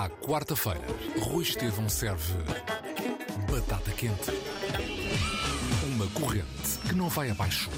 [0.00, 0.80] À quarta-feira,
[1.20, 2.32] Rui Estevão serve
[3.50, 4.30] batata quente.
[5.84, 7.68] Uma corrente que não vai abaixo.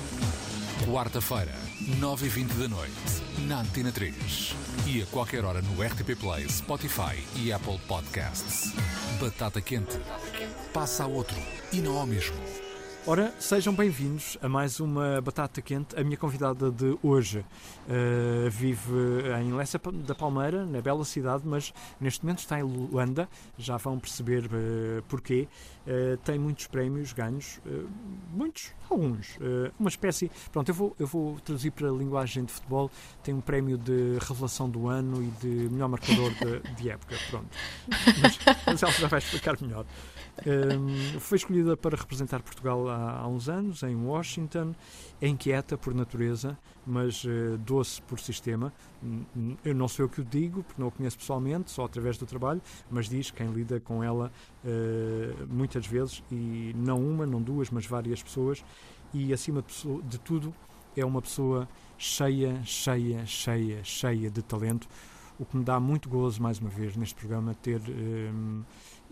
[0.87, 1.53] Quarta-feira,
[1.99, 2.93] 9h20 da noite,
[3.41, 4.55] na Antena 3.
[4.87, 8.73] E a qualquer hora no RTP Play, Spotify e Apple Podcasts.
[9.21, 9.99] Batata quente.
[10.73, 11.37] Passa a outro
[11.73, 12.37] e não ao mesmo.
[13.05, 15.99] Ora, sejam bem-vindos a mais uma Batata Quente.
[15.99, 18.93] A minha convidada de hoje uh, vive
[19.43, 23.29] em Lessa da Palmeira, na bela cidade, mas neste momento está em Luanda.
[23.59, 25.49] Já vão perceber uh, porquê.
[25.85, 27.61] Uh, tem muitos prémios ganhos,
[28.33, 29.37] muitos, alguns.
[29.81, 30.31] uma espécie.
[30.53, 32.89] Pronto, eu vou, eu vou traduzir para a linguagem de futebol.
[33.25, 37.17] Tem um prémio de revelação do ano e de melhor marcador de, de época.
[37.31, 37.49] Pronto.
[38.23, 39.85] Mas, mas ela já vai explicar melhor.
[40.47, 44.75] Um, foi escolhida para representar Portugal há, há, uns anos, em Washington.
[45.21, 48.73] É inquieta por natureza, mas uh, doce por sistema.
[49.65, 52.27] Eu não sei o que o digo, porque não a conheço pessoalmente, só através do
[52.27, 54.33] trabalho, mas diz quem lida com ela
[54.65, 58.65] uh, muitas vezes, e não uma, não duas, mas várias pessoas.
[59.13, 60.55] E acima de, de tudo,
[60.97, 64.89] é uma pessoa cheia, cheia, cheia, cheia de talento.
[65.39, 67.81] O que me dá muito gozo, mais uma vez, neste programa, ter.
[67.89, 68.63] Um,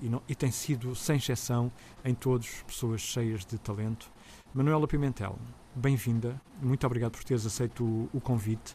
[0.00, 1.70] e, não, e tem sido, sem exceção,
[2.04, 4.10] em todos, pessoas cheias de talento.
[4.54, 5.38] Manuela Pimentel,
[5.74, 6.40] bem-vinda.
[6.60, 8.74] Muito obrigado por teres aceito o, o convite.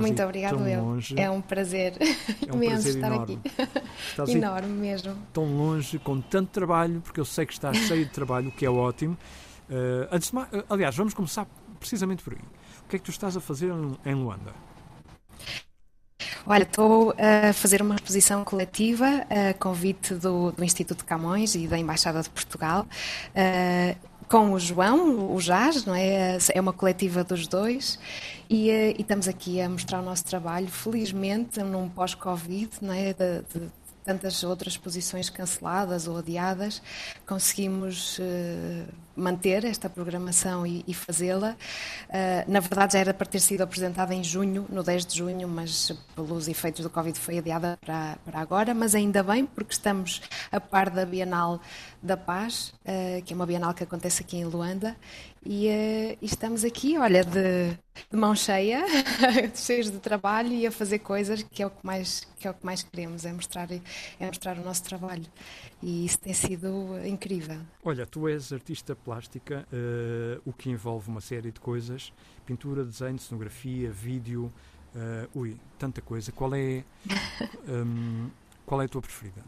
[0.00, 0.82] Muito obrigado, eu.
[0.82, 1.18] Longe.
[1.18, 3.40] É um prazer é um imenso prazer estar enorme.
[3.44, 3.68] aqui.
[4.08, 5.14] Estás enorme mesmo.
[5.32, 8.64] Tão longe, com tanto trabalho, porque eu sei que estás cheio de trabalho, o que
[8.64, 9.18] é ótimo.
[9.68, 11.46] Uh, antes mais, uh, aliás, vamos começar
[11.78, 12.40] precisamente por aí.
[12.84, 13.70] O que é que tu estás a fazer
[14.04, 14.54] em Luanda?
[16.48, 21.66] Olha, estou a fazer uma exposição coletiva a convite do, do Instituto de Camões e
[21.66, 22.86] da Embaixada de Portugal.
[23.34, 23.96] Uh,
[24.28, 26.38] com o João, o Jazz, não é?
[26.54, 27.98] É uma coletiva dos dois
[28.48, 33.12] e, uh, e estamos aqui a mostrar o nosso trabalho, felizmente, num pós-Covid, é?
[33.12, 33.68] De, de,
[34.06, 36.80] tantas outras posições canceladas ou adiadas,
[37.26, 38.22] conseguimos uh,
[39.16, 41.56] manter esta programação e, fazê-la.
[42.08, 45.48] Uh, na verdade, já era para ter sido apresentada em junho, no 10 de junho,
[45.48, 48.72] mas pelos efeitos do Covid foi adiada para, agora.
[48.72, 50.22] Mas ainda bem, porque estamos
[50.52, 51.60] a par da Bienal
[52.00, 54.96] da Paz, uh, que é uma Bienal que acontece aqui em Luanda,
[55.46, 57.70] e, uh, e estamos aqui, olha, de,
[58.10, 58.84] de mão cheia,
[59.54, 62.54] cheios de trabalho e a fazer coisas que é o que mais, que é o
[62.54, 65.26] que mais queremos, é mostrar, é mostrar o nosso trabalho.
[65.82, 67.60] E isso tem sido incrível.
[67.84, 72.12] Olha, tu és artista plástica, uh, o que envolve uma série de coisas:
[72.44, 74.52] pintura, desenho, cenografia, vídeo.
[74.94, 76.32] Uh, ui, tanta coisa.
[76.32, 76.82] Qual é.
[77.68, 78.30] Um,
[78.66, 79.44] Qual é a tua preferida?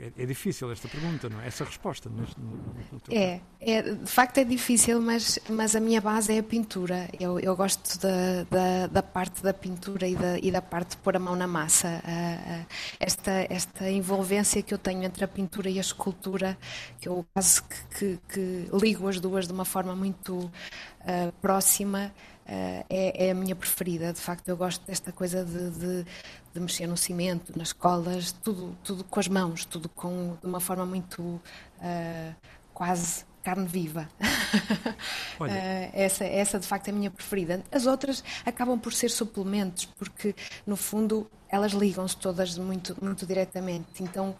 [0.00, 1.46] É, é, é, difícil esta pergunta, não é?
[1.46, 2.08] Essa resposta.
[2.08, 6.42] No, no é, é, de facto é difícil, mas, mas a minha base é a
[6.42, 7.06] pintura.
[7.20, 10.96] Eu, eu gosto da, da, da parte da pintura e da, e da parte de
[10.96, 12.02] pôr a mão na massa.
[12.02, 12.66] Uh, uh,
[12.98, 16.56] esta, esta envolvência que eu tenho entre a pintura e a escultura,
[16.98, 22.10] que eu quase que, que, que ligo as duas de uma forma muito uh, próxima.
[22.42, 24.12] Uh, é, é, a minha preferida.
[24.12, 26.06] De facto, eu gosto desta coisa de, de,
[26.52, 30.58] de, mexer no cimento, nas colas, tudo, tudo com as mãos, tudo com, de uma
[30.58, 32.34] forma muito uh,
[32.74, 34.08] quase carne viva.
[35.40, 35.46] uh,
[35.92, 37.62] essa, essa, de facto, é a minha preferida.
[37.70, 40.34] As outras acabam por ser suplementos, porque,
[40.66, 44.02] no fundo, elas ligam-se todas muito, muito diretamente.
[44.02, 44.34] Então,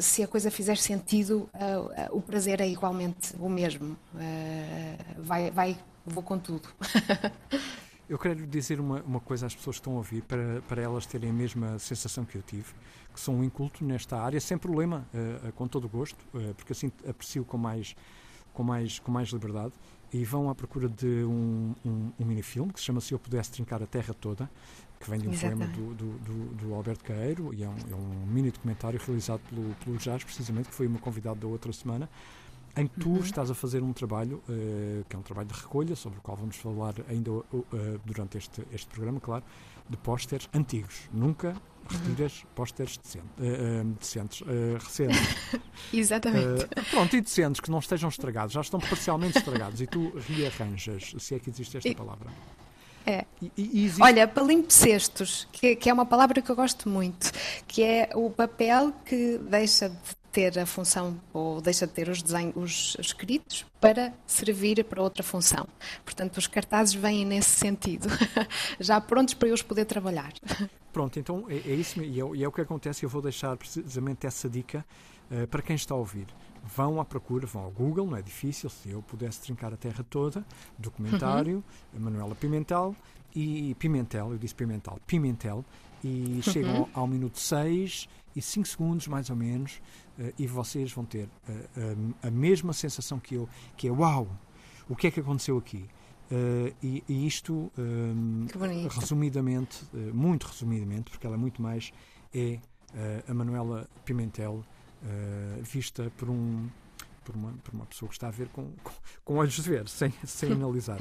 [0.00, 1.50] se a coisa fizer sentido,
[2.10, 3.96] o prazer é igualmente o mesmo.
[5.18, 5.76] vai, vai
[6.06, 6.68] vou com tudo.
[8.08, 11.06] eu quero dizer uma, uma coisa às pessoas que estão a ouvir, para, para elas
[11.06, 12.72] terem a mesma sensação que eu tive,
[13.12, 16.72] que sou um inculto nesta área, sem problema, uh, com todo o gosto, uh, porque
[16.72, 17.96] assim aprecio com mais,
[18.52, 19.72] com, mais, com mais liberdade,
[20.12, 23.50] e vão à procura de um, um, um minifilme que se chama Se Eu Pudesse
[23.50, 24.48] Trincar a Terra Toda,
[25.00, 25.72] que vem de um Exatamente.
[25.72, 29.40] poema do, do, do, do, Alberto Caeiro, e é um, é um mini documentário realizado
[29.50, 32.08] pelo, pelo Jazz, precisamente, que foi uma convidada da outra semana,
[32.76, 33.20] em que tu uhum.
[33.20, 36.36] estás a fazer um trabalho, uh, que é um trabalho de recolha, sobre o qual
[36.36, 37.44] vamos falar ainda uh,
[38.04, 39.44] durante este, este programa, claro,
[39.88, 41.08] de pósteres antigos.
[41.12, 41.56] Nunca
[41.88, 42.48] retiras uhum.
[42.54, 44.42] pósteres decentes, uh, decentes,
[44.80, 45.36] recentes.
[45.92, 46.66] Exatamente.
[46.90, 51.34] pronto, e decentes, que não estejam estragados, já estão parcialmente estragados, e tu rearranjas, se
[51.34, 51.94] é que existe esta e...
[51.94, 52.28] palavra.
[53.06, 53.24] É.
[53.40, 54.02] E, e existe...
[54.02, 57.30] Olha, palimpsestos, que, que é uma palavra que eu gosto muito,
[57.68, 62.20] que é o papel que deixa de ter a função ou deixa de ter os
[62.20, 65.66] desenhos os escritos para servir para outra função.
[66.04, 68.06] Portanto, os cartazes vêm nesse sentido,
[68.78, 70.34] já prontos para eu os poder trabalhar.
[70.92, 73.02] Pronto, então é, é isso e é, é, o que acontece.
[73.02, 74.84] Eu vou deixar precisamente essa dica
[75.30, 76.26] uh, para quem está a ouvir.
[76.62, 78.68] Vão à procura, vão ao Google, não é difícil.
[78.68, 80.44] Se eu pudesse trincar a terra toda,
[80.78, 82.00] documentário, uhum.
[82.00, 82.94] Manuela Pimentel
[83.34, 85.64] e Pimentel, eu disse Pimentel, Pimentel,
[86.04, 86.88] e chegam uhum.
[86.92, 88.06] ao, ao minuto 6
[88.36, 89.80] e 5 segundos, mais ou menos,
[90.18, 94.28] uh, e vocês vão ter uh, a mesma sensação que eu, que é uau,
[94.88, 95.86] o que é que aconteceu aqui?
[96.30, 97.72] Uh, e, e, isto,
[98.90, 101.92] resumidamente, muito resumidamente, porque ela é muito mais,
[102.34, 102.58] é
[103.28, 104.64] a Manuela Pimentel
[105.62, 106.68] vista por um
[107.24, 108.92] por uma, por uma pessoa que está a ver com, com,
[109.24, 111.00] com olhos de ver, sem, sem analisar.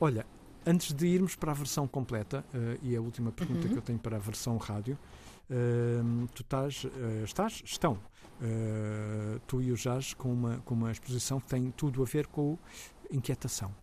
[0.00, 0.24] Olha,
[0.66, 3.72] antes de irmos para a versão completa, uh, e a última pergunta uhum.
[3.72, 4.98] que eu tenho para a versão rádio,
[6.34, 7.98] tu estás, uh, estás estão,
[9.46, 12.58] tu e o Jazz, com uma, com uma exposição que tem tudo a ver com
[13.10, 13.74] inquietação.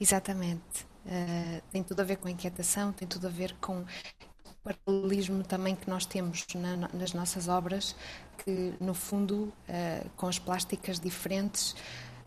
[0.00, 0.86] Exatamente.
[1.70, 3.84] tem tudo a ver com inquietação, tem tudo a ver com
[4.64, 7.94] paralelismo também que nós temos na, nas nossas obras,
[8.44, 9.52] que no fundo,
[10.16, 11.76] com as plásticas diferentes,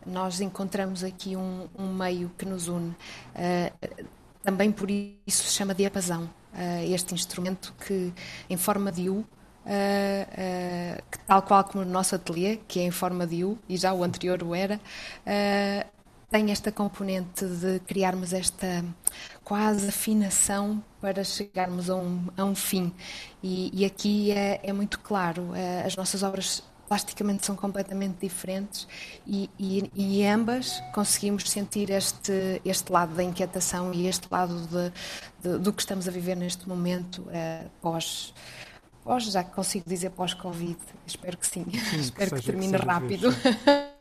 [0.06, 2.90] nós encontramos aqui um, um meio que nos une.
[2.90, 4.06] Uh,
[4.46, 8.12] também por isso se chama diapasão, uh, este instrumento que,
[8.48, 9.26] em forma de U,
[11.10, 13.92] que, tal qual como o nosso ateliê, que é em forma de U, e já
[13.92, 14.80] o anterior o era,
[16.30, 18.84] tem esta componente de criarmos esta
[19.44, 22.92] quase afinação para chegarmos a um, a um fim.
[23.42, 28.86] E, e aqui é, é, muito claro, eh, as nossas obras plasticamente são completamente diferentes
[29.26, 34.92] e, e, e ambas conseguimos sentir este, este lado da inquietação e este lado de,
[35.42, 38.32] de, do que estamos a viver neste momento eh, pós
[39.06, 40.76] pós, já consigo dizer pós-Covid,
[41.06, 43.28] espero que sim, sim espero que, que termine que rápido.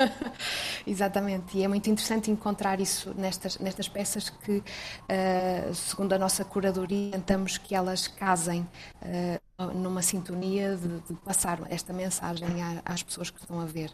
[0.85, 6.43] Exatamente, e é muito interessante encontrar isso nestas, nestas peças que, uh, segundo a nossa
[6.43, 8.67] curadoria, tentamos que elas casem
[9.01, 12.47] uh, numa sintonia de, de, passar esta mensagem
[12.83, 13.91] às pessoas que estão a ver.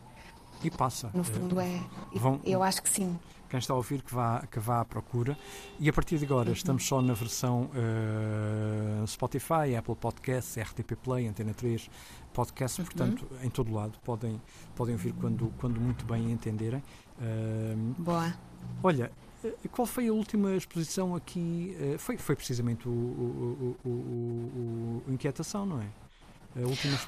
[0.63, 1.11] E passa.
[1.13, 1.81] No fundo é.
[2.13, 3.19] Vão, eu acho que sim
[3.51, 5.37] quem está a ouvir que vá, que vá à procura.
[5.77, 6.53] E a partir de agora uhum.
[6.53, 11.89] estamos só na versão uh, Spotify, Apple Podcasts, RTP Play, Antena 3
[12.33, 12.85] Podcast, uhum.
[12.85, 13.99] portanto, em todo lado.
[14.05, 14.41] Podem,
[14.73, 16.81] podem ouvir quando, quando muito bem entenderem.
[17.19, 18.33] Uh, Boa.
[18.81, 19.11] Olha,
[19.43, 21.75] eh, qual foi a última exposição aqui?
[21.97, 25.87] Foi, foi precisamente o, o, o, o, o Inquietação, não é?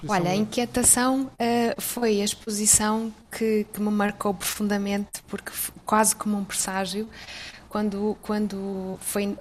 [0.08, 5.52] Olha, a inquietação uh, foi a exposição que, que, me marcou profundamente, porque
[5.86, 7.10] quase como um presságio,
[7.68, 9.36] quando, quando foi,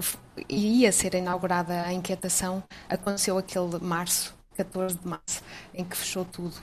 [0.49, 6.55] ia ser inaugurada a inquietação, aconteceu aquele março, 14 de março, em que fechou tudo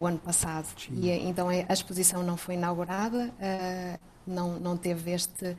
[0.00, 0.66] o ano passado.
[0.76, 0.94] Sim.
[0.94, 3.98] E então a exposição não foi inaugurada, uh,
[4.28, 5.56] não, não teve este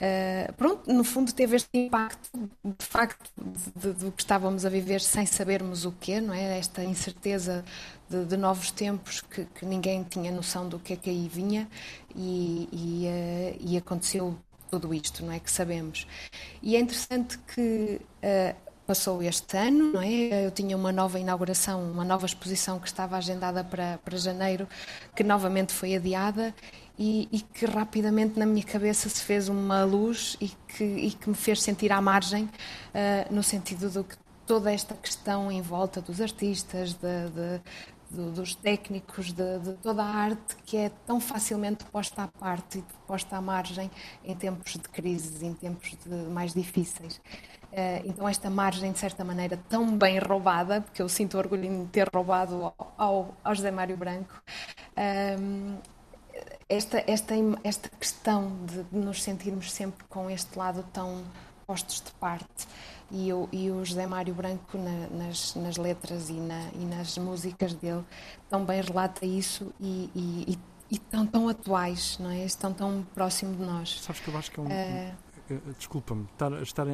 [0.00, 5.26] Uh, pronto, no fundo teve este impacto de facto do que estávamos a viver sem
[5.26, 6.58] sabermos o quê, não é?
[6.58, 7.62] Esta incerteza
[8.08, 11.68] de, de novos tempos que, que, ninguém tinha noção do que é que aí vinha
[12.16, 14.38] e, e, uh, e, aconteceu
[14.70, 15.38] tudo isto, não é?
[15.38, 16.06] Que sabemos.
[16.62, 20.46] E é interessante que uh, passou este ano, não é?
[20.46, 24.66] Eu tinha uma nova inauguração, uma nova exposição que estava agendada para, para janeiro,
[25.14, 26.54] que novamente foi adiada
[27.00, 31.30] e, e, que rapidamente na minha cabeça se fez uma luz e que, e que
[31.30, 34.16] me fez sentir à margem, uh, no sentido de que
[34.46, 37.60] toda esta questão em volta dos artistas, de, de,
[38.10, 42.84] de, dos técnicos, de, toda a arte que é tão facilmente posta à parte e
[43.06, 43.90] posta à margem
[44.22, 45.96] em tempos de crises, em tempos
[46.30, 47.16] mais difíceis.
[47.72, 51.86] Uh, então esta margem, de certa maneira, tão bem roubada, porque eu sinto orgulho em
[51.86, 54.42] ter roubado ao, ao, José Mário Branco,
[54.98, 55.80] uh,
[56.70, 57.34] esta, esta,
[57.64, 61.24] esta questão de, nos sentirmos sempre com este lado tão
[61.66, 62.66] postos de parte
[63.10, 67.18] e, eu, e o José Mário Branco na, nas, nas letras e, na, e nas
[67.18, 68.04] músicas dele
[68.48, 70.58] também relata isso e, e,
[70.88, 72.44] e, tão, tão atuais, não é?
[72.44, 74.00] Estão tão próximo de nós.
[74.00, 74.66] Sabes que eu acho que é um...
[74.66, 75.30] Uh,
[75.76, 76.86] Desculpa-me estar, estar,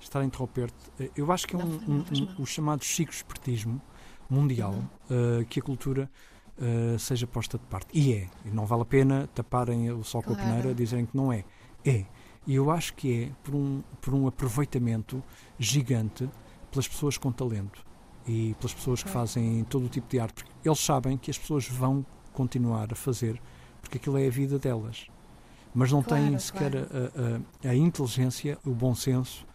[0.00, 1.12] estar a interromper-te.
[1.16, 3.80] Eu acho que é um, um, um, o chamado chico espertismo
[4.28, 4.72] mundial
[5.08, 5.40] uhum.
[5.40, 6.10] uh, que a cultura
[6.58, 7.88] uh, seja posta de parte.
[7.92, 8.28] E é.
[8.44, 11.44] E não vale a pena taparem o sol com a peneira dizerem que não é.
[11.84, 12.04] É.
[12.46, 15.22] E eu acho que é por um, por um aproveitamento
[15.58, 16.28] gigante
[16.70, 17.84] pelas pessoas com talento
[18.26, 21.38] e pelas pessoas que fazem todo o tipo de arte, porque eles sabem que as
[21.38, 23.40] pessoas vão continuar a fazer,
[23.80, 25.06] porque aquilo é a vida delas.
[25.74, 26.88] Mas não claro, têm sequer claro.
[27.64, 29.46] a, a, a, inteligência, o bom senso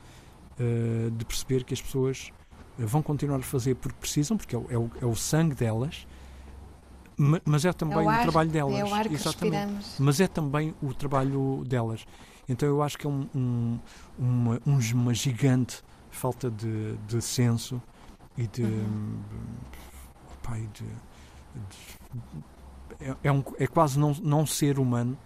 [0.60, 2.32] uh, de perceber que as pessoas
[2.78, 6.08] vão continuar a fazer porque precisam, porque é o, é o, é o sangue delas
[7.46, 8.76] mas é também é o, ar, o, trabalho delas.
[8.76, 9.54] É o ar que Exatamente.
[9.54, 9.96] Respiramos.
[10.00, 12.06] Mas é também o trabalho delas.
[12.48, 13.80] Então eu acho que é um, um,
[14.18, 14.62] uma,
[14.94, 17.82] uma gigante falta de, de senso
[18.38, 18.64] e de.
[18.64, 19.20] Uhum.
[20.44, 22.48] Pai, de, de
[23.00, 25.18] é, é, um, é, quase não, não ser humano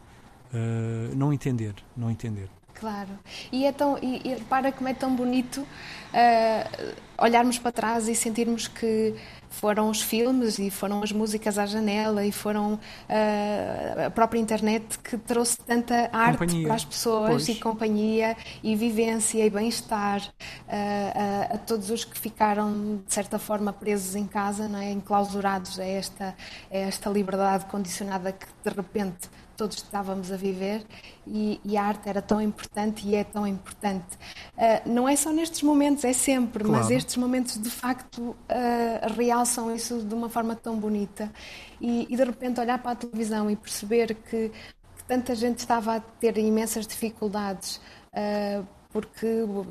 [0.53, 1.75] uh, não entender.
[1.95, 2.49] Não entender.
[2.73, 3.09] Claro.
[3.51, 8.15] E, é tão, e, e repara como é tão bonito uh, olharmos para trás e
[8.15, 9.15] sentirmos que
[9.49, 14.97] foram os filmes e foram as músicas à janela e foram uh, a própria internet
[14.99, 16.67] que trouxe tanta arte companhia.
[16.67, 17.49] para as pessoas pois.
[17.49, 20.31] e companhia e vivência e bem-estar uh,
[20.69, 24.91] a, a, todos os que ficaram de certa forma presos em casa, não é?
[24.91, 26.35] enclausurados a esta,
[26.71, 29.29] a esta liberdade condicionada que de repente
[29.61, 30.83] todos estávamos a viver
[31.27, 34.17] e, e, a arte era tão importante e é tão importante.
[34.57, 36.83] Uh, não é só nestes momentos, é sempre, claro.
[36.83, 38.35] mas estes momentos de facto uh,
[39.15, 41.31] realçam isso de uma forma tão bonita.
[41.79, 45.97] E, e, de repente olhar para a televisão e perceber que, que tanta gente estava
[45.97, 47.79] a ter imensas dificuldades.
[48.07, 49.25] Uh, porque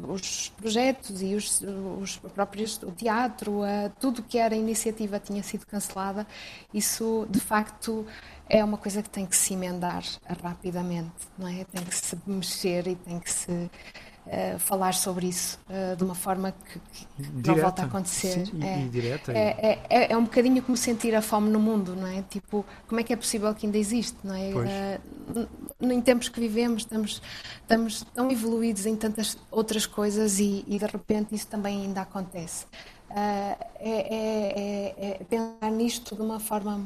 [0.08, 1.60] os projetos e os,
[2.00, 3.60] os próprios o teatro,
[3.98, 6.26] tudo que era iniciativa tinha sido cancelada.
[6.72, 8.06] Isso, de facto,
[8.50, 10.02] é uma coisa que tem que se emendar
[10.42, 11.64] rapidamente, não é?
[11.64, 16.16] Tem que se mexer e tem que se uh, falar sobre isso uh, de uma
[16.16, 16.80] forma que,
[17.22, 18.46] que não volta a acontecer.
[18.46, 19.32] Sim, é, e, direta.
[19.32, 22.22] É, é, é, é, um bocadinho como sentir a fome no mundo, não é?
[22.22, 24.98] Tipo, como é que é possível que ainda existe, não é?
[25.36, 25.48] Uh,
[25.80, 27.22] em tempos que vivemos estamos,
[27.60, 32.66] estamos tão evoluídos em tantas outras coisas e, e de repente isso também ainda acontece.
[33.12, 36.80] É, é, é pensar nisto de uma forma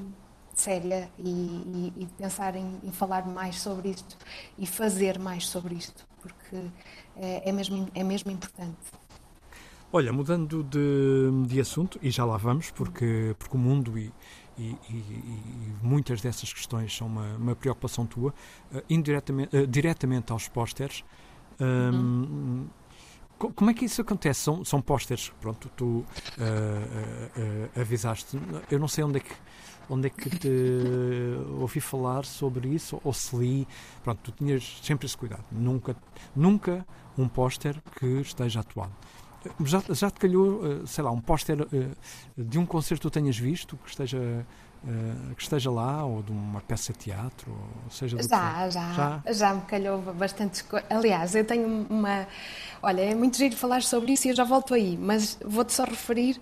[0.60, 4.16] séria e, e, e pensar em, em, falar mais sobre isto
[4.58, 6.56] e fazer mais sobre isto, porque
[7.16, 8.78] é, é mesmo, é mesmo importante.
[9.92, 14.12] Olha, mudando de, de assunto, e já lá vamos, porque, porque o mundo e,
[14.58, 18.34] e, e, e, muitas dessas questões são uma, uma preocupação tua,
[18.72, 21.04] uh, indiretamente, uh, diretamente aos pósteres.
[21.60, 22.68] Um, uhum.
[23.54, 24.40] Como é que isso acontece?
[24.40, 28.36] São, são pósteres, pronto, tu uh, avisaste,
[28.70, 29.32] eu não sei onde é que
[29.88, 30.48] onde é que te
[31.60, 33.68] ouvi falar sobre isso ou se li.
[34.02, 35.44] Pronto, tu tinhas sempre esse cuidado.
[35.50, 35.96] Nunca,
[36.34, 36.86] nunca
[37.16, 38.92] um póster que esteja atuado.
[39.62, 41.90] Já, já te calhou, eh, sei lá, um póster eh,
[42.36, 44.46] de um concerto que tu tenhas visto que esteja
[45.34, 47.50] que esteja lá, ou de uma peça de teatro,
[47.84, 50.90] ou seja já, já, já, já me calhou bastante coisas.
[50.90, 52.26] Aliás, eu tenho uma.
[52.82, 55.84] Olha, é muito giro falar sobre isso e eu já volto aí, mas vou-te só
[55.84, 56.38] referir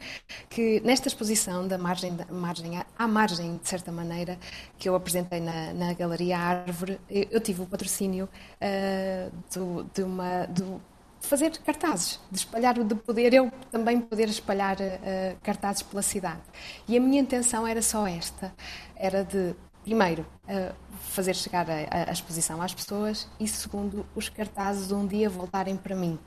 [0.50, 4.38] que nesta exposição da margem, da margem à margem, de certa maneira,
[4.76, 8.28] que eu apresentei na, na Galeria Árvore, eu, eu tive o patrocínio
[8.60, 10.46] uh, do, de uma.
[10.46, 10.80] Do,
[11.22, 16.40] fazer cartazes, de espalhar, de poder eu também poder espalhar uh, cartazes pela cidade.
[16.86, 18.52] E a minha intenção era só esta,
[18.96, 20.74] era de primeiro uh,
[21.10, 25.94] fazer chegar a, a, exposição às pessoas e segundo os cartazes um dia voltarem para
[25.94, 26.18] mim.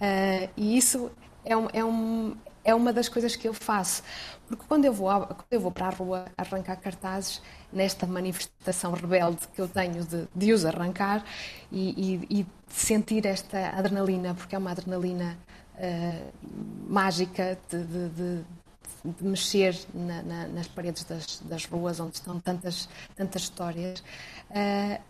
[0.00, 1.10] Uh, e isso
[1.44, 4.02] é um, é um, é uma das coisas que eu faço.
[4.48, 7.40] Porque quando eu vou, quando eu vou para a rua arrancar cartazes,
[7.72, 11.24] nesta manifestação rebelde que eu tenho de, de os arrancar
[11.70, 15.38] e, e, e sentir esta adrenalina, porque é uma adrenalina
[15.76, 16.32] uh,
[16.88, 18.44] mágica de, de, de,
[19.04, 24.00] de mexer na, na, nas paredes das, das, ruas onde estão tantas, tantas histórias,
[24.50, 25.00] uh,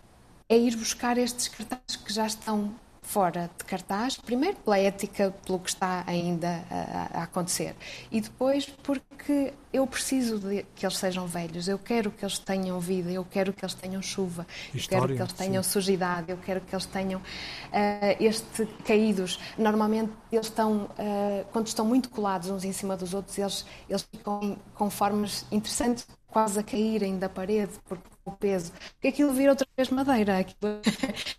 [0.48, 2.74] é ir buscar estes cartazes que já estão
[3.10, 7.74] fora de cartaz, primeiro pela ética, pelo que está ainda a, a, acontecer,
[8.10, 12.78] e depois porque eu preciso de que eles sejam velhos, eu quero que eles tenham
[12.78, 15.70] vida, eu quero que eles tenham chuva, História, eu quero que eles tenham sim.
[15.70, 19.40] sujidade, eu quero que eles tenham uh, este caídos.
[19.58, 24.02] Normalmente eles estão, uh, quando estão muito colados uns em cima dos outros, eles, eles
[24.02, 29.50] ficam com formas interessantes quase a caírem da parede porque o peso, porque aquilo vira
[29.50, 30.80] outra vez madeira, aquilo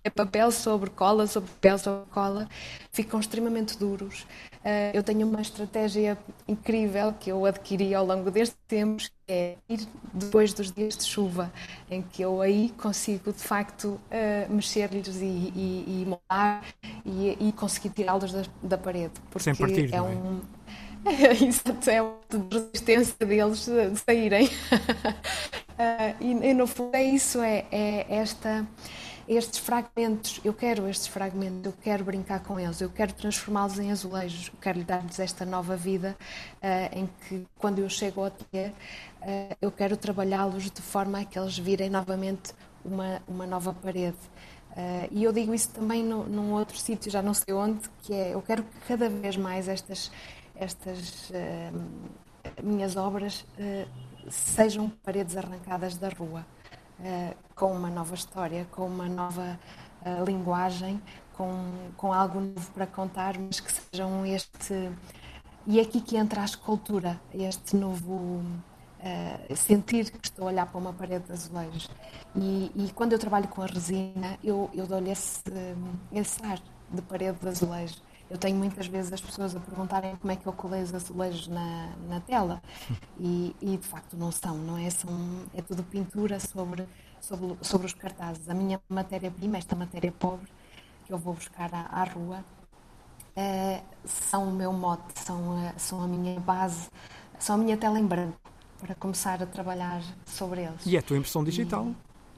[0.04, 2.50] é papel sobre cola, sobre papel sobre cola,
[2.92, 4.26] ficam extremamente duros.
[4.64, 6.18] Uh, eu tenho uma estratégia
[6.48, 11.04] incrível que eu adquiri ao longo destes tempos, que é ir depois dos dias de
[11.04, 11.52] chuva,
[11.90, 16.64] em que eu aí consigo de facto uh, mexer-lhes e, e, e moldar
[17.06, 19.14] e, e conseguir tirá-los da, da, parede.
[19.30, 20.42] Porque Sem partir, é um.
[20.58, 20.91] É?
[21.42, 22.20] Exato, é uma
[22.52, 24.46] resistência deles de saírem.
[24.48, 24.50] uh,
[26.22, 28.68] e, e, no fundo é isso, é, é esta,
[29.28, 33.92] estes fragmentos, eu quero estes fragmentos, eu quero brincar com eles, eu quero transformá-los em
[33.92, 36.16] azulejos, eu quero lhe dar-lhes esta nova vida
[36.58, 41.26] uh, em que quando eu chego ao ateliê, uh, eu quero trabalhá-los de forma a
[41.26, 42.54] que eles virem novamente
[42.86, 44.18] uma, uma nova parede.
[44.72, 48.14] Uh, e eu digo isso também no, num outro sítio, já não sei onde, que
[48.14, 50.12] é, eu quero que cada vez mais estas
[50.64, 56.46] estas uh, minhas obras uh, sejam paredes arrancadas da rua,
[57.00, 59.60] uh, com uma nova história, com uma nova
[60.26, 61.00] linguagem,
[61.34, 64.92] com, com algo novo para contar, mas que sejam este.
[65.68, 68.42] E é aqui que entra a escultura, este novo.
[69.02, 71.90] uh, sentir que estou a olhar para uma parede de azulejos.
[72.36, 75.44] E, e quando eu trabalho com a resina, eu, eu dou-lhe esse,
[76.12, 77.96] esse ar de parede de azulejo.
[78.32, 81.50] Eu tenho muitas vezes as pessoas a perguntarem como é que eu colei os azulejos
[81.50, 82.64] na, na tela
[83.20, 84.90] e, e, de facto não são, não é?
[84.90, 85.12] São,
[85.54, 86.88] é tudo pintura sobre,
[87.20, 88.50] sobre, sobre os cartazes.
[88.50, 90.48] A minha matéria-prima, esta matéria pobre
[91.06, 92.42] que eu vou buscar à, à rua,
[93.36, 96.90] é, são o meu mote, são a, são a minha base,
[97.38, 98.40] são a minha tela em branco
[98.80, 100.86] para começar a trabalhar sobre eles.
[100.86, 101.94] E é a tua impressão digital?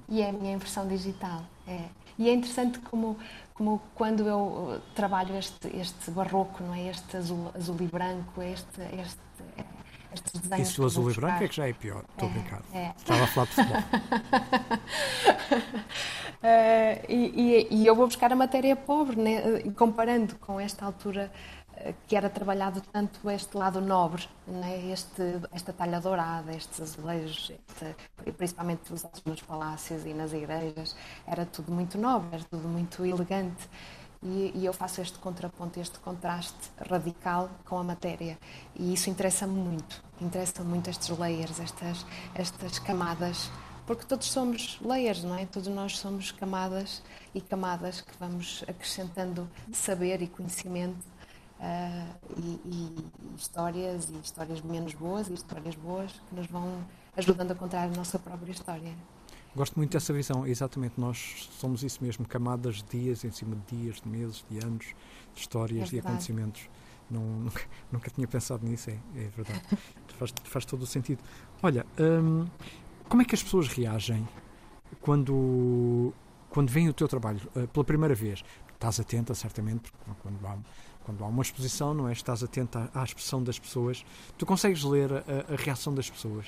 [0.10, 1.86] E, e é a minha impressão digital, é.
[2.18, 3.18] E é interessante como,
[3.64, 6.90] como quando eu trabalho este, este barroco, não é?
[6.90, 9.22] Este azul, azul e branco, este, este,
[10.14, 10.68] estes desenhos.
[10.68, 12.62] Isso do azul e branco é que já é pior, estou é, a brincar.
[12.74, 12.92] É.
[12.98, 13.78] Estava a falar de futebol.
[16.44, 19.42] uh, e, e, e, eu vou buscar a matéria pobre, né?
[19.78, 21.32] comparando com esta altura
[22.08, 24.92] que era trabalhado tanto este lado nobre, né?
[24.92, 30.96] este, esta talha dourada, estes azulejos, este, principalmente usados nos palácios e nas igrejas,
[31.28, 33.68] era tudo muito nobre, era tudo muito elegante.
[34.22, 38.38] E, e eu faço este contraponto, este contraste radical com a matéria.
[38.74, 40.02] E isso interessa-me muito.
[40.22, 43.50] Interessa-me muito estes layers, estas, estas camadas
[43.86, 45.46] porque todos somos layers, não é?
[45.46, 47.04] Todos nós somos camadas
[47.36, 51.06] e camadas que vamos acrescentando saber e conhecimento
[51.64, 57.52] uh, e, e, histórias, e histórias menos boas e histórias boas que nos vão ajudando
[57.52, 58.94] a contar a nossa própria história.
[59.56, 61.00] Gosto muito dessa visão, exatamente.
[61.00, 64.88] Nós somos isso mesmo, camadas de dias em cima de dias, de meses, de anos,
[65.34, 66.70] de histórias é e acontecimentos.
[67.10, 69.62] Não, nunca, nunca, tinha pensado nisso, é, é verdade.
[70.18, 71.24] faz, faz todo o sentido.
[71.62, 72.48] Olha, hum,
[73.08, 74.28] como é que as pessoas reagem
[75.02, 76.12] quando,
[76.50, 78.44] quando veem o teu trabalho uh, pela primeira vez?
[78.74, 80.58] Estás atenta, certamente, porque quando há
[81.04, 82.14] quando há uma exposição, não é?
[82.14, 84.06] Estás atento à, expressão das pessoas.
[84.38, 86.46] Tu consegues ler a, a, reação das pessoas?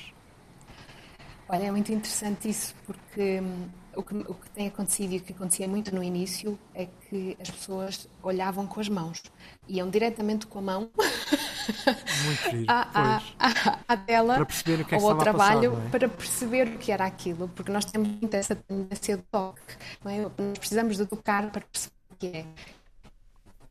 [1.48, 5.22] Olha, é muito interessante isso, porque hum, o, que, o que tem acontecido e o
[5.22, 9.22] que acontecia muito no início é que as pessoas olhavam com as mãos,
[9.68, 14.98] iam diretamente com a mão muito à, à, à, tela para perceber o que é
[14.98, 15.90] ou ao trabalho passar, é?
[15.90, 19.62] para perceber o que era aquilo, porque nós temos muito essa tendência de toque,
[20.06, 20.22] é?
[20.22, 22.46] nós precisamos de tocar para perceber o que é.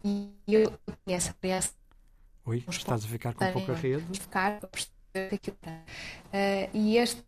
[0.04, 0.70] E eu
[1.04, 1.72] tinha essa criança.
[2.44, 4.20] Oi, estás a ficar com pouca rede?
[4.20, 5.56] Ficar para perceber aquilo.
[5.64, 7.24] Uh, e este,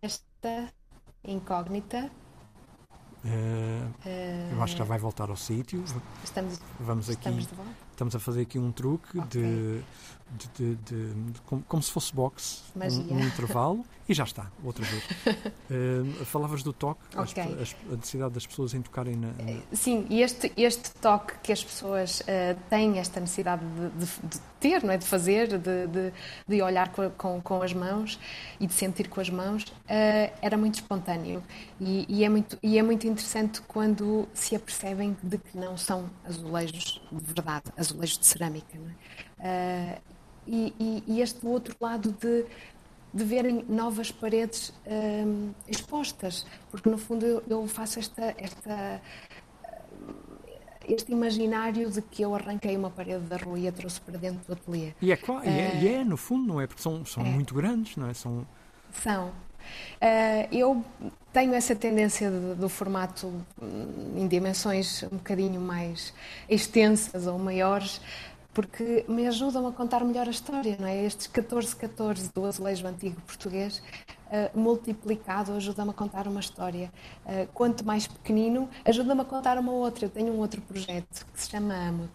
[0.00, 0.72] esta
[1.22, 2.10] incógnita.
[3.22, 3.92] Uh,
[4.50, 5.84] eu acho que já vai voltar ao sítio.
[6.24, 7.28] Estamos, Vamos aqui.
[7.28, 7.48] Estamos,
[7.90, 9.42] estamos a fazer aqui um truque okay.
[9.42, 9.84] de
[10.30, 14.50] de, de, de, de como, como, se fosse boxe, um, um, intervalo, e já está,
[14.62, 15.04] outra vez.
[15.04, 17.56] uh, falavas do toque, okay.
[17.60, 19.50] as, a necessidade das pessoas em tocarem na, na...
[19.50, 24.82] Eh, sim, e este, este toque que as pessoas uh, têm, esta necessidade de, ter,
[24.82, 24.98] não é?
[24.98, 26.12] de fazer, de,
[26.46, 28.18] de, olhar com, com, com, as mãos
[28.58, 31.42] e de sentir com as mãos, uh, era muito espontâneo.
[31.80, 36.10] E, e, é muito, e é muito interessante quando se apercebem de que não são
[36.24, 38.78] azulejos de verdade, azulejos de cerâmica.
[38.78, 38.90] Não
[39.46, 39.98] é?
[40.48, 42.46] E, e, e este outro lado de,
[43.12, 49.02] de verem novas paredes um, expostas, porque no fundo eu, eu faço esta, esta,
[50.88, 54.40] este imaginário de que eu arranquei uma parede da rua e a trouxe para dentro
[54.46, 54.94] do ateliê.
[55.02, 56.66] E é claro, uh, é, e é, no fundo, não é?
[56.66, 57.28] Porque são, são é.
[57.28, 58.14] muito grandes, não é?
[58.14, 58.46] São.
[58.90, 59.28] São.
[59.28, 60.84] Uh, eu
[61.32, 63.26] tenho essa tendência de, do formato
[63.60, 66.14] hum, em dimensões um bocadinho mais
[66.48, 68.00] extensas ou maiores,
[68.58, 71.04] porque me ajudam a contar melhor a história, não é?
[71.04, 73.80] Estes 14-14 do azulejo antigo português,
[74.26, 76.90] uh, multiplicado, ajuda-me a contar uma história.
[77.24, 80.06] Uh, quanto mais pequenino, ajuda-me a contar uma outra.
[80.06, 82.10] Eu tenho um outro projeto que se chama Amut,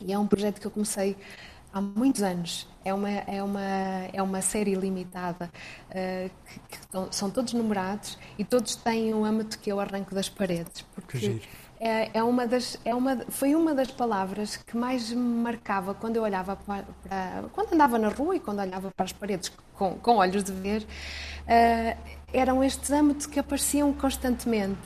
[0.00, 1.16] e é um projeto que eu comecei
[1.72, 2.66] há muitos anos.
[2.84, 3.62] É uma, é uma,
[4.12, 5.52] é uma série limitada,
[5.88, 10.28] uh, que, que, são todos numerados e todos têm um âmbito que eu arranco das
[10.28, 10.82] paredes.
[10.96, 11.40] Porque
[11.86, 16.16] é, é, uma das, é uma, foi uma das palavras que mais me marcava quando
[16.16, 19.94] eu olhava para, para quando andava na rua e quando olhava para as paredes com,
[19.96, 21.98] com olhos de ver, uh,
[22.32, 24.80] eram estes âmbitos que apareciam constantemente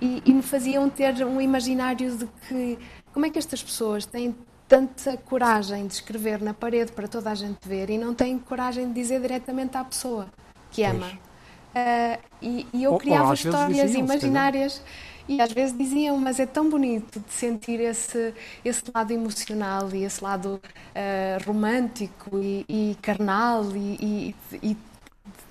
[0.00, 2.78] e, e me faziam ter um imaginário de que
[3.12, 4.34] como é que estas pessoas têm
[4.66, 8.88] tanta coragem de escrever na parede para toda a gente ver e não têm coragem
[8.88, 10.26] de dizer diretamente à pessoa
[10.70, 11.08] que ama.
[11.08, 14.82] Uh, e, e, eu criava histórias imaginárias.
[15.28, 20.04] E às vezes diziam, mas é tão bonito de sentir esse, esse lado emocional e
[20.04, 24.76] esse lado uh, romântico e, e carnal e, e, e,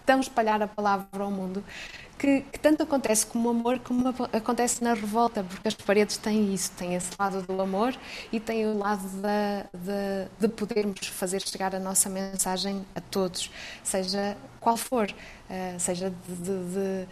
[0.03, 1.63] tão espalhar a palavra ao mundo,
[2.17, 6.53] que, que, tanto acontece como o amor, como acontece na revolta, porque as paredes têm
[6.53, 7.93] isso, têm esse lado do amor
[8.31, 13.51] e têm o lado de, de podermos fazer chegar a nossa mensagem a todos,
[13.83, 17.07] seja qual for, uh, seja de, de, de,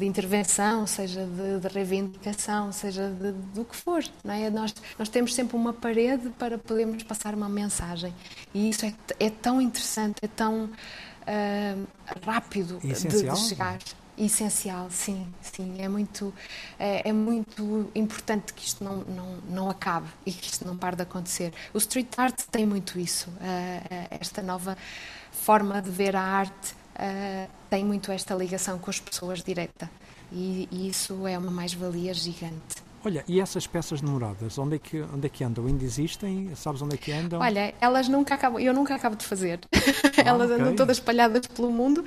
[0.00, 4.04] intervenção, seja de, reivindicação, seja do que for.
[4.24, 4.50] Não é?
[4.50, 8.14] nós, nós temos sempre uma parede para podermos passar uma mensagem
[8.54, 11.86] e isso é, é tão interessante, é tão uh,
[12.24, 13.78] rápido de, de chegar
[14.18, 15.76] essencial, sim, sim.
[15.78, 16.32] É muito,
[16.78, 20.96] é, é, muito importante que isto não, não, não acabe e que isto não pare
[20.96, 21.52] de acontecer.
[21.72, 23.30] O street art tem muito isso.
[23.30, 24.76] Uh, esta nova
[25.32, 29.90] forma de ver a arte uh, tem muito esta ligação com as pessoas direta.
[30.32, 32.90] E, e isso é uma mais-valia gigante.
[33.02, 35.64] Olha, e essas peças numeradas, onde é que, onde é que andam?
[35.64, 36.54] Ainda existem?
[36.54, 37.40] Sabes onde é que andam?
[37.40, 39.60] Olha, elas nunca acabam, eu nunca acabo de fazer.
[40.20, 40.60] Ah, elas okay.
[40.60, 42.04] andam todas espalhadas pelo mundo.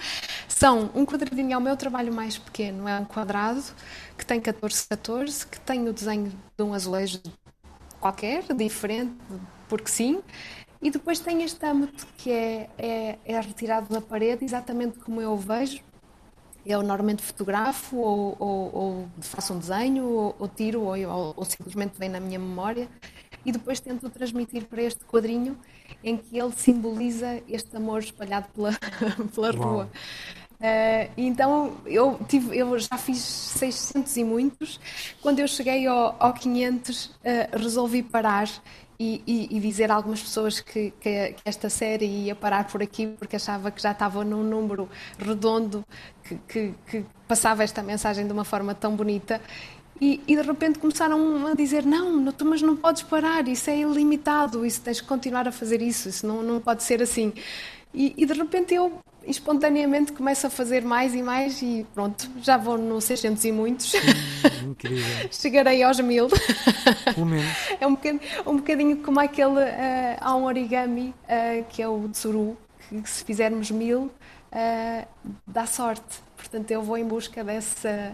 [0.48, 3.64] São um quadradinho, é o meu trabalho mais pequeno, é um quadrado
[4.16, 7.20] que tem 14 14, que tem o desenho de um azulejo
[8.00, 9.16] qualquer, diferente,
[9.68, 10.22] porque sim.
[10.84, 15.32] E depois tem este âmbito que é, é, é retirado da parede, exatamente como eu
[15.32, 15.82] o vejo,
[16.66, 21.98] eu normalmente fotografo ou, ou, ou faço um desenho ou, ou tiro ou, ou, simplesmente
[21.98, 22.90] vem na minha memória
[23.46, 25.58] e depois tento transmitir para este quadrinho
[26.04, 28.72] em que ele simboliza este amor espalhado pela,
[29.34, 29.90] pela rua.
[30.54, 34.80] Uh, então eu, tive, eu já fiz 600 e muitos.
[35.22, 38.50] Quando eu cheguei ao, ao 500, uh, eh, resolvi parar
[39.04, 43.08] e, e, e, dizer a algumas pessoas que, que, esta série ia parar por aqui
[43.08, 44.90] porque achava que já estava num número
[45.20, 45.84] redondo
[46.24, 49.42] que, que, que passava esta mensagem de uma forma tão bonita
[50.00, 53.80] e, e, de repente começaram a dizer não, não, mas não podes parar, isso é
[53.80, 57.32] ilimitado, isso tens que continuar a fazer isso, isso não, não pode ser assim.
[57.94, 62.58] E, e de repente eu espontaneamente começo a fazer mais e mais e pronto, já
[62.58, 63.94] vou no 600 e muitos.
[63.94, 65.06] Hum, incrível.
[65.32, 66.28] Chegarei aos mil.
[67.14, 67.52] Pelo menos.
[67.80, 72.08] É um bocadinho, um bocadinho como aquele, uh, há um origami uh, que é o
[72.10, 72.58] tsuru,
[72.90, 74.12] que se fizermos mil,
[74.52, 75.08] uh,
[75.48, 76.22] dá sorte.
[76.36, 78.14] Portanto, eu vou em busca dessa.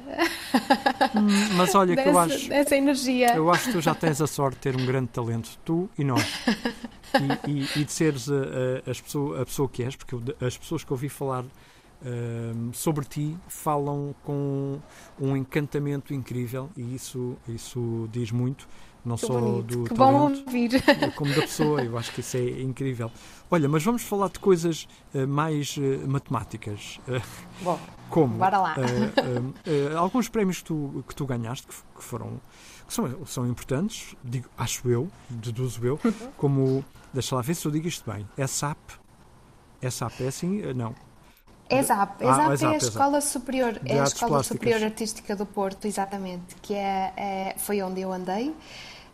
[1.15, 2.49] Hum, mas olha, dessa, que eu acho.
[2.49, 3.35] Dessa energia.
[3.35, 6.03] Eu acho que tu já tens a sorte de ter um grande talento, tu e
[6.03, 6.23] nós.
[7.47, 10.57] E, e, e de seres a, a, a, pessoa, a pessoa que és, porque as
[10.57, 14.79] pessoas que ouvi falar uh, sobre ti falam com
[15.19, 18.67] um encantamento incrível e isso, isso diz muito
[19.03, 19.77] não que só bonito.
[19.77, 20.71] do que talento, ouvir.
[21.15, 21.81] como da pessoa.
[21.81, 23.09] Eu acho que isso é incrível.
[23.49, 26.99] Olha, mas vamos falar de coisas uh, mais uh, matemáticas.
[27.07, 27.21] Uh,
[27.63, 28.75] Bom, como bora lá.
[29.97, 32.41] alguns prémios que tu, que tu ganhaste, que, que foram
[32.89, 35.99] que são, são importantes, digo, acho eu, deduzo eu,
[36.35, 38.77] como, deixa lá ver se eu digo isto bem, SAP,
[39.89, 40.95] SAP é assim, não,
[41.69, 44.47] ESAP, ESAP, ah, ESAP é a Escola Superior, é a Escola Plásticas.
[44.47, 48.55] Superior Artística do Porto, exatamente, que é, é foi onde eu andei.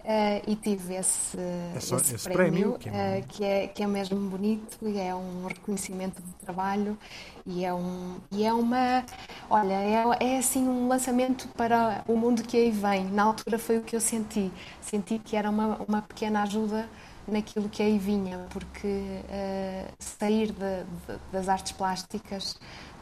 [0.05, 2.91] Uh, e tive esse, é só, esse, esse prémio, prémio que, é...
[2.91, 6.95] Uh, que, é, que é mesmo bonito e é um reconhecimento de trabalho
[7.43, 9.03] e é, um, e é uma
[9.49, 13.05] olha é, é assim um lançamento para o mundo que aí vem.
[13.05, 14.51] Na altura foi o que eu senti.
[14.79, 16.87] Senti que era uma, uma pequena ajuda
[17.27, 22.53] naquilo que aí vinha, porque uh, sair de, de, das artes plásticas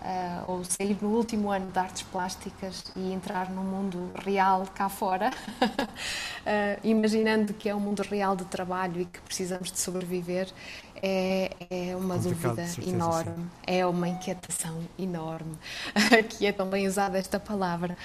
[0.01, 4.89] uh, ou sair no último ano de artes plásticas e entrar no mundo real cá
[4.89, 5.29] fora,
[5.61, 10.47] uh, imaginando que é um mundo real de trabalho e que precisamos de sobreviver,
[11.05, 13.49] é, é uma dúvida enorme, sim.
[13.67, 15.57] é uma inquietação enorme,
[16.29, 17.97] que é também usada esta palavra.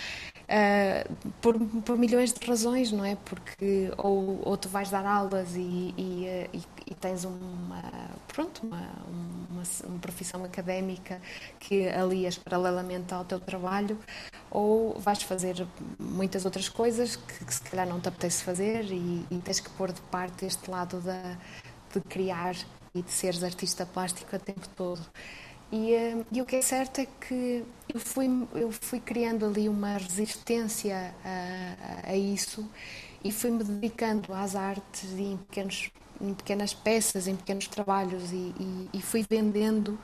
[0.48, 3.16] Uh, por, por, milhões de razões, não é?
[3.16, 7.82] Porque ou, ou tu vais dar aulas e, e, e, e tens uma,
[8.28, 8.80] pronto, uma,
[9.50, 11.20] uma, uma, profissão académica
[11.60, 13.98] que alias paralelamente ao teu trabalho,
[14.50, 15.66] ou vais fazer
[15.98, 19.68] muitas outras coisas que, que se calhar não te apetece fazer e, e tens que
[19.70, 21.36] pôr de parte este lado da,
[21.92, 22.56] de criar
[22.94, 25.02] e de seres artista plástico a tempo todo.
[25.70, 29.68] E, eh, e, o que é certo é que eu fui, eu fui criando ali
[29.68, 32.68] uma resistência a, a isso
[33.22, 38.54] e fui-me dedicando às artes e em, pequenos, em pequenas peças, em pequenos trabalhos e,
[38.58, 39.98] e, e, fui vendendo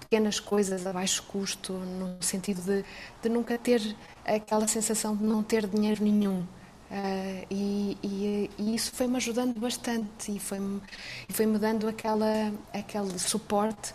[0.00, 2.84] pequenas coisas a baixo custo, no sentido de,
[3.22, 6.46] de nunca ter aquela sensação de não ter dinheiro nenhum.
[6.90, 10.80] Uh, e, e, e, isso foi-me ajudando bastante e foi-me
[11.28, 13.94] foi -me dando aquela, aquele suporte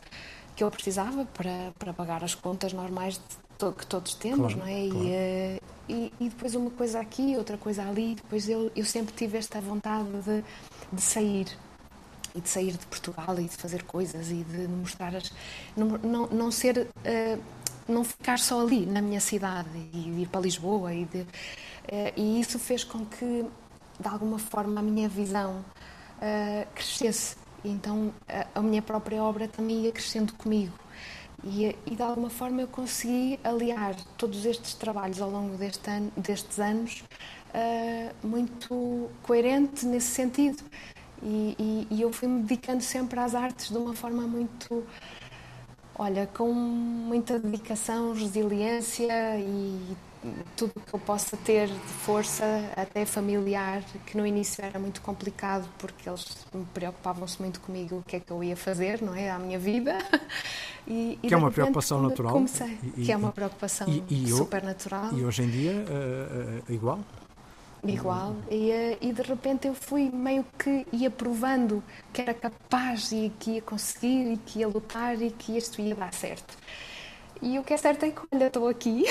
[0.55, 3.19] que eu precisava para, para pagar as contas normais
[3.57, 4.89] to, que todos temos, claro, não é?
[4.89, 5.05] Claro.
[5.05, 9.13] E, uh, e, e, depois uma coisa aqui, outra coisa ali, depois eu, eu sempre
[9.13, 10.43] tive esta vontade de,
[10.91, 11.47] de sair.
[12.33, 15.31] e de sair de Portugal e de fazer coisas e de mostrar as.
[15.75, 16.87] não, não, não ser.
[16.97, 21.27] Uh, não ficar só ali na minha cidade e ir para Lisboa e, de, uh,
[22.15, 23.45] e isso fez com que
[23.99, 25.63] de alguma forma a minha visão
[26.17, 27.35] uh, crescesse
[27.69, 30.73] então a, a, minha própria obra também ia crescendo comigo.
[31.43, 36.11] E, e, de alguma forma eu consegui aliar todos estes trabalhos ao longo deste ano,
[36.17, 37.03] destes anos
[37.53, 40.63] uh, muito coerente nesse sentido.
[41.21, 44.85] E, e, e eu fui-me dedicando sempre às artes de uma forma muito,
[45.97, 49.95] olha, com muita dedicação, resiliência e
[50.55, 52.43] tudo que eu possa ter de força,
[52.75, 58.15] até familiar, que no início era muito complicado porque eles preocupavam-se muito comigo o que
[58.15, 59.97] é que eu ia fazer, não é, à minha vida.
[60.87, 62.31] E, e que é uma preocupação natural.
[62.31, 63.87] Comecei, e, que é uma preocupação
[64.27, 65.11] super natural.
[65.13, 66.99] E hoje em dia uh, uh, igual?
[67.83, 73.11] igual e, eh, e de repente eu fui meio que ia provando que era capaz
[73.11, 76.57] e que ia conseguir e que ia lutar e que isto ia dar certo.
[77.41, 79.03] E o que é certo é que olha, estou aqui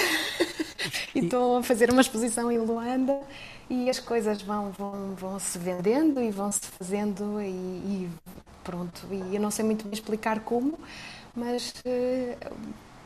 [1.14, 3.20] e estou a fazer uma exposição em Luanda
[3.68, 8.10] e as coisas vão, vão, vão se vendendo e vão se fazendo e, e
[8.62, 9.06] pronto.
[9.10, 10.78] E eu não sei muito bem explicar como,
[11.34, 12.54] mas uh,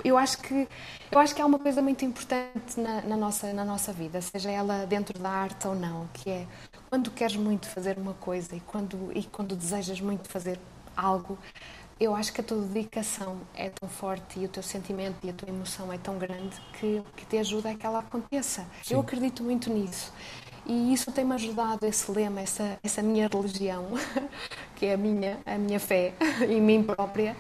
[0.05, 0.69] eu acho que
[1.11, 4.51] eu acho que há uma coisa muito importante na, na, nossa na nossa vida, seja
[4.51, 6.47] ela dentro da arte ou não, que é
[6.89, 10.59] quando queres muito fazer uma coisa e quando e quando desejas muito fazer
[10.97, 11.39] algo,
[12.01, 15.33] eu acho que a tua dedicação é tão forte e o teu sentimento e a
[15.33, 18.67] tua emoção é tão grande que que te ajuda a que ela aconteça.
[18.83, 18.95] Sim.
[18.95, 20.13] Eu acredito muito nisso.
[20.67, 23.87] E isso tem-me ajudado, esse lema, essa, essa minha religião,
[24.77, 26.13] que é a minha, a minha fé
[26.47, 27.35] em mim própria,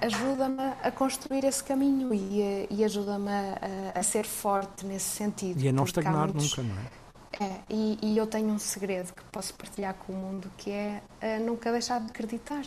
[0.00, 5.60] ajuda-me a construir esse caminho e, e ajuda-me a, a, ser forte nesse sentido.
[5.60, 6.56] E a não estagnar muitos...
[6.56, 7.02] nunca, não é?
[7.40, 11.02] É, e, e, eu tenho um segredo que posso partilhar com o mundo, que é
[11.22, 12.62] uh, nunca deixar de acreditar.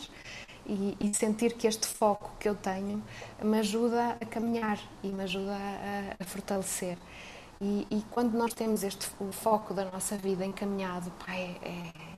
[0.68, 3.00] E, e, sentir que este foco que eu tenho
[3.40, 6.98] me ajuda a caminhar e me ajuda a, a fortalecer.
[7.60, 12.16] E, e, quando nós temos este o foco da nossa vida encaminhado, pá, é, é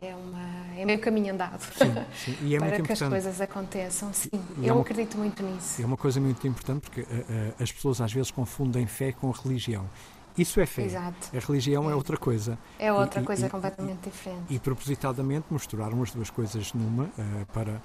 [0.00, 2.46] é, uma, é meio caminho andado sim, sim.
[2.46, 3.04] E é para que importante.
[3.04, 4.12] as coisas aconteçam.
[4.12, 5.82] Sim, e é eu é uma, acredito muito nisso.
[5.82, 9.30] É uma coisa muito importante porque uh, uh, as pessoas às vezes confundem fé com
[9.30, 9.88] religião.
[10.36, 10.84] Isso é fé.
[10.84, 11.36] Exato.
[11.36, 12.58] A religião é, é outra coisa.
[12.78, 14.44] É outra e, coisa e, completamente diferente.
[14.48, 17.82] E, propositadamente misturaram as duas coisas numa uh, para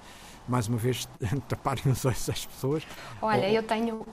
[0.48, 1.08] mais uma vez,
[1.48, 2.84] taparem os olhos às pessoas.
[3.22, 3.54] Olha, Ou...
[3.54, 4.06] eu tenho.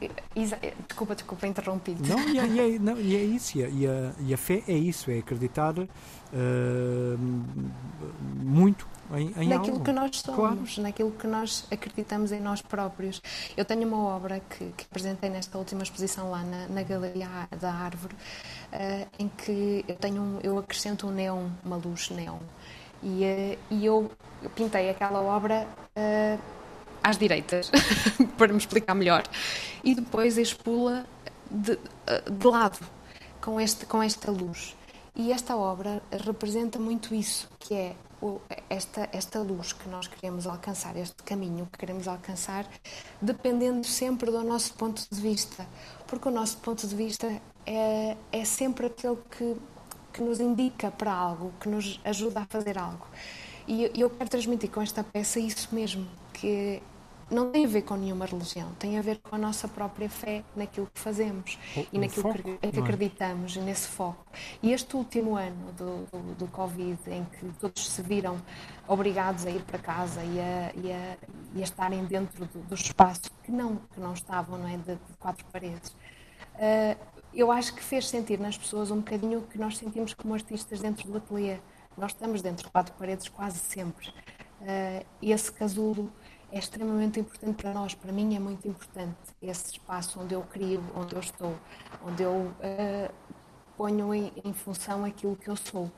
[0.87, 2.07] Desculpa, desculpa, interrompido.
[2.07, 3.59] Não, e é, e é, não, e é isso.
[3.59, 5.89] E a, e a, fé é isso, é acreditar uh,
[8.43, 9.85] muito em, em naquilo algo.
[9.85, 10.83] que nós somos, claro.
[10.83, 13.21] naquilo que nós acreditamos em nós próprios.
[13.57, 17.29] Eu tenho uma obra que, que apresentei nesta última exposição lá na, na Galeria
[17.61, 22.39] da Árvore, uh, em que eu tenho um, eu acrescento um neon, uma luz neon.
[23.05, 24.11] E, uh, e eu,
[24.43, 26.41] eu, pintei aquela obra uh,
[27.03, 27.71] às direitas,
[28.39, 29.23] para me explicar melhor,
[29.85, 31.05] e depois expula
[31.51, 32.79] de, uh, de lado,
[33.43, 34.75] com, este, com esta luz.
[35.15, 37.95] E esta obra representa muito isso, que é
[38.71, 42.67] esta, esta luz que nós queremos alcançar, este caminho que queremos alcançar,
[43.21, 45.67] dependendo sempre do nosso ponto de vista,
[46.07, 47.31] porque o nosso ponto de vista
[47.67, 49.57] é, é sempre aquele que
[50.15, 53.07] que nos indica para algo, que nos ajuda a fazer algo.
[53.67, 56.81] E eu quero transmitir com esta peça isso mesmo, que
[57.31, 60.45] não tem a ver com nenhuma religião, tem a ver com a nossa própria fé
[60.55, 62.83] naquilo que fazemos o, e naquilo foco, que, que é?
[62.83, 64.25] acreditamos, nesse foco.
[64.63, 68.41] E este último ano do, do, do, Covid, em que todos se viram
[68.87, 71.17] obrigados a ir para casa e a, e a,
[71.55, 74.95] e a estarem dentro do, do, espaço que não, que não estavam, não é, de,
[74.95, 75.91] de quatro paredes,
[76.55, 80.35] uh, eu acho que fez sentir nas pessoas um bocadinho o que nós sentimos como
[80.35, 81.59] artistas dentro do ateliê.
[81.97, 84.09] Nós estamos dentro de quatro paredes quase sempre.
[84.61, 86.13] Uh, esse casulo
[86.51, 89.17] é extremamente importante para nós, para mim é muito importante.
[89.43, 91.55] Esse espaço onde eu crio, onde eu estou,
[92.07, 93.15] onde eu uh,
[93.77, 95.91] ponho em, em, função aquilo que eu sou.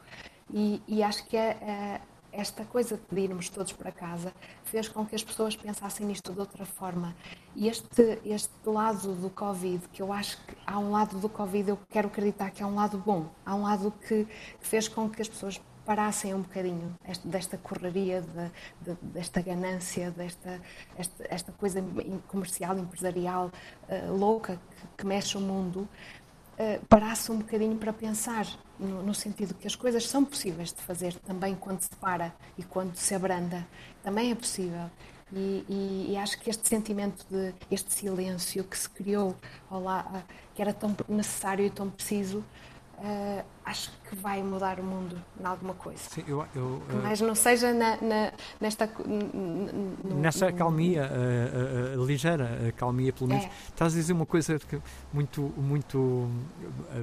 [0.51, 4.33] E, e acho que é, uh, esta coisa de irmos todos para casa
[4.65, 7.17] fez com que as pessoas pensassem nisto de outra forma.
[7.55, 11.71] E este, este lado do Covid, que eu acho que há um lado do Covid,
[11.71, 14.27] eu quero acreditar que há um lado bom, há um lado que
[14.61, 16.95] fez com que as pessoas parassem um bocadinho
[17.25, 20.61] desta correria, de, de, desta ganância, desta
[20.99, 21.83] esta, esta coisa
[22.27, 23.53] comercial, empresarial
[23.89, 25.89] uh, louca que, que mexe o mundo
[26.59, 28.47] uh, parasse um bocadinho para pensar,
[28.79, 32.63] no, no, sentido que as coisas são possíveis de fazer também quando se para e
[32.63, 33.67] quando se abranda,
[34.03, 34.91] também é possível.
[35.33, 39.35] E, e, e acho que este sentimento de este silêncio que se criou,
[39.71, 40.23] lá,
[40.55, 42.45] que era tão necessário e tão preciso,
[42.99, 45.99] uh, acho que vai mudar o mundo em alguma coisa.
[46.11, 48.91] Sim, eu, eu, uh, Mas não seja na, na, nesta.
[50.05, 53.45] Nessa calmia uh, ligeira, calmia pelo menos.
[53.45, 53.51] É.
[53.69, 54.81] Estás a dizer uma coisa que,
[55.13, 56.29] muito, muito,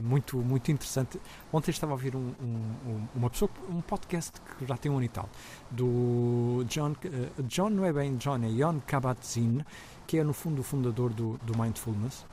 [0.02, 1.20] muito, muito interessante.
[1.52, 5.06] Ontem estava a ouvir um, um, uma pessoa, um podcast que já tem um ano
[5.06, 5.30] e tal,
[5.70, 6.96] do John.
[7.44, 9.62] John não é bem John, é Jon Kabat-Zinn,
[10.08, 12.26] que é no fundo o fundador do, do Mindfulness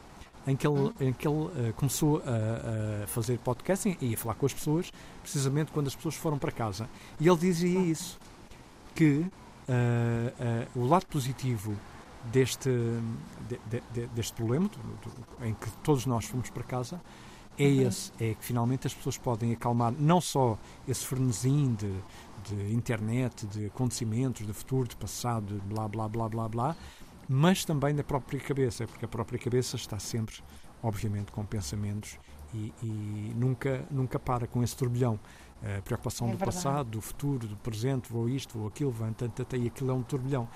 [0.47, 4.35] em que ele, em que ele uh, começou a, a, fazer podcasting e a falar
[4.35, 6.89] com as pessoas, precisamente quando as pessoas foram para casa.
[7.19, 8.19] E ele dizia isso,
[8.95, 9.29] que uh,
[9.69, 11.77] uh, o lado positivo
[12.33, 12.71] deste,
[13.49, 17.01] de, de, deste problema, do, do, em que todos nós fomos para casa,
[17.59, 17.89] é uhum.
[17.89, 21.93] esse, é que finalmente as pessoas podem acalmar não só esse frenesim de,
[22.49, 26.77] de internet, de acontecimentos, de futuro, de passado, de blá blá blá blá blá,
[27.33, 30.35] mas também da própria cabeça, porque a própria cabeça está sempre,
[30.83, 32.19] obviamente, com pensamentos
[32.53, 35.19] e, e nunca, nunca para com esse turbilhão.
[35.63, 36.57] A preocupação é do verdade.
[36.57, 39.95] passado, do futuro, do presente, vou isto, vou aquilo, vou tanto, até e aquilo é
[39.95, 40.49] um turbilhão.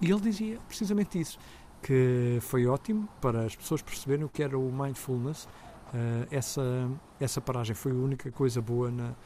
[0.00, 1.36] E ele dizia precisamente isso,
[1.82, 5.46] que foi ótimo para as pessoas perceberem o que era o mindfulness.
[5.46, 6.88] Uh, essa,
[7.18, 9.16] essa paragem foi a única coisa boa na,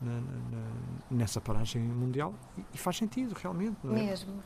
[0.00, 0.70] na, na,
[1.10, 3.76] nessa paragem mundial e, e faz sentido realmente.
[3.84, 4.06] Não é?
[4.06, 4.42] Mesmo.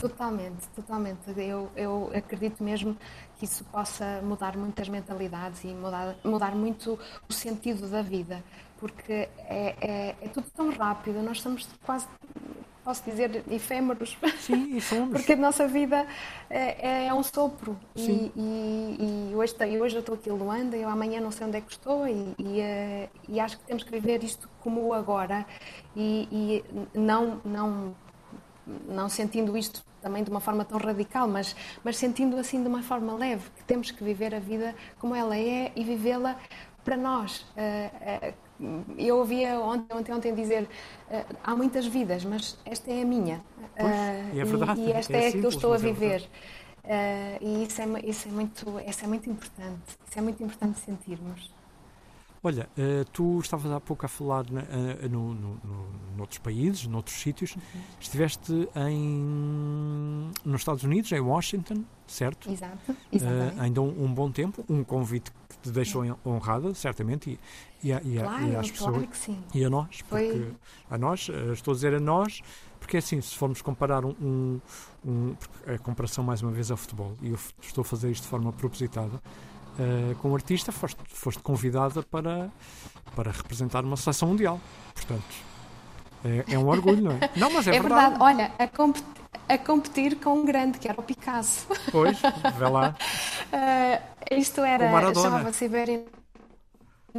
[0.00, 1.20] Totalmente, totalmente.
[1.36, 2.96] Eu, eu acredito mesmo
[3.38, 8.42] que isso possa mudar muitas mentalidades e mudar, mudar muito o sentido da vida,
[8.78, 12.08] porque é, é, é tudo tão rápido, nós estamos quase,
[12.82, 14.16] posso dizer, efêmeros.
[14.38, 15.10] Sim, e somos.
[15.12, 16.06] porque a nossa vida
[16.48, 17.78] é, é um sopro.
[17.94, 21.46] E, e, e, hoje, e hoje eu estou aqui em Luanda, eu amanhã não sei
[21.46, 24.94] onde é que estou, e, e, eh, e acho que temos que viver isto como
[24.94, 25.44] agora
[25.94, 27.38] e, e não.
[27.44, 27.94] não
[28.88, 31.54] não sentindo isto também de uma forma tão radical, mas,
[31.84, 35.36] mas sentindo assim de uma forma leve, que temos que viver a vida como ela
[35.36, 36.36] é e vivê-la
[36.84, 37.46] para nós.
[37.56, 38.34] Eh, eh,
[38.98, 40.68] eu ouvia ontem, ontem, ontem dizer
[41.10, 43.42] eh, há muitas vidas, mas esta é a minha.
[43.76, 46.28] Pois, é verdade, e, e esta é, é a que eu estou a é viver.
[46.82, 49.98] É e isso é, isso, é muito, isso é muito importante.
[50.08, 51.50] Isso é muito importante sentirmos.
[52.42, 56.86] Olha, uh, tu estavas há pouco a falar na, uh, no, no, no, noutros países,
[56.86, 57.54] noutros sítios.
[57.54, 57.80] Uhum.
[58.00, 62.50] Estiveste em, nos Estados Unidos, em Washington, certo?
[62.50, 63.58] Exato, exatamente.
[63.58, 66.16] Uh, ainda um, um, bom tempo, um convite que te deixou é.
[66.24, 67.38] honrada, certamente,
[67.82, 68.90] e, e, a, e, claro, e às pessoas.
[68.90, 69.38] Claro que sim.
[69.54, 70.54] E a nós, porque Foi...
[70.88, 72.40] a nós, estou a dizer a nós,
[72.78, 74.60] porque é assim, se formos comparar um, um,
[75.04, 78.28] um a comparação mais uma vez ao futebol, e eu estou a fazer isto de
[78.30, 79.20] forma propositada,
[79.78, 82.50] uh, como artista, foste, foste convidada para,
[83.14, 84.60] para representar uma seleção mundial.
[84.94, 85.50] Portanto,
[86.24, 87.30] é, é um orgulho, não é?
[87.36, 88.10] Não, mas é, é verdade.
[88.10, 88.22] verdade.
[88.22, 88.96] Olha, a, comp
[89.48, 91.66] a, competir com um grande, que era o Picasso.
[91.90, 92.94] Pois, vê lá.
[93.52, 96.04] Uh, isto era, chamava-se Iberian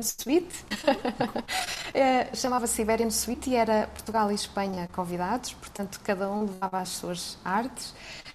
[0.02, 0.66] Suite.
[0.88, 6.90] uh, chamava-se Iberian Suite e era Portugal e Espanha convidados, portanto, cada um levava as
[6.90, 7.94] suas artes.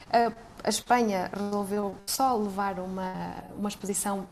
[0.08, 4.26] Uh, a Espanha resolveu só levar uma, uma exposição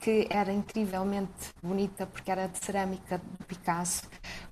[0.00, 4.02] que era incrivelmente bonita, porque era de cerâmica do Picasso.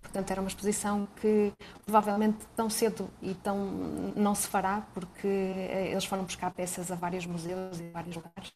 [0.03, 1.51] Portanto, era uma exposição que
[1.87, 3.57] provavelmente tão cedo e tão
[4.15, 8.53] não se fará, porque eh, eles foram buscar peças a vários museus e vários lugares.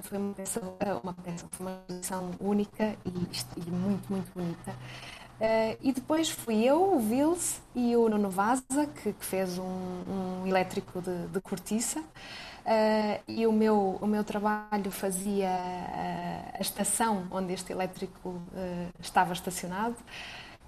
[0.00, 0.60] Foi uma peça,
[1.02, 4.74] uma, peça, uma exposição única e, e muito, muito bonita.
[5.40, 9.62] Uh, e depois fui eu, o Vils e o Nuno Vaza, que, que fez um,
[9.64, 12.00] um, elétrico de, de cortiça.
[12.00, 18.42] Uh, e o meu, o meu trabalho fazia uh, a estação onde este elétrico
[19.00, 19.96] estava estacionado.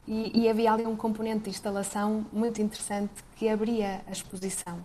[0.08, 4.82] E, e havia ali um componente de instalação muito interessante que abria a exposição.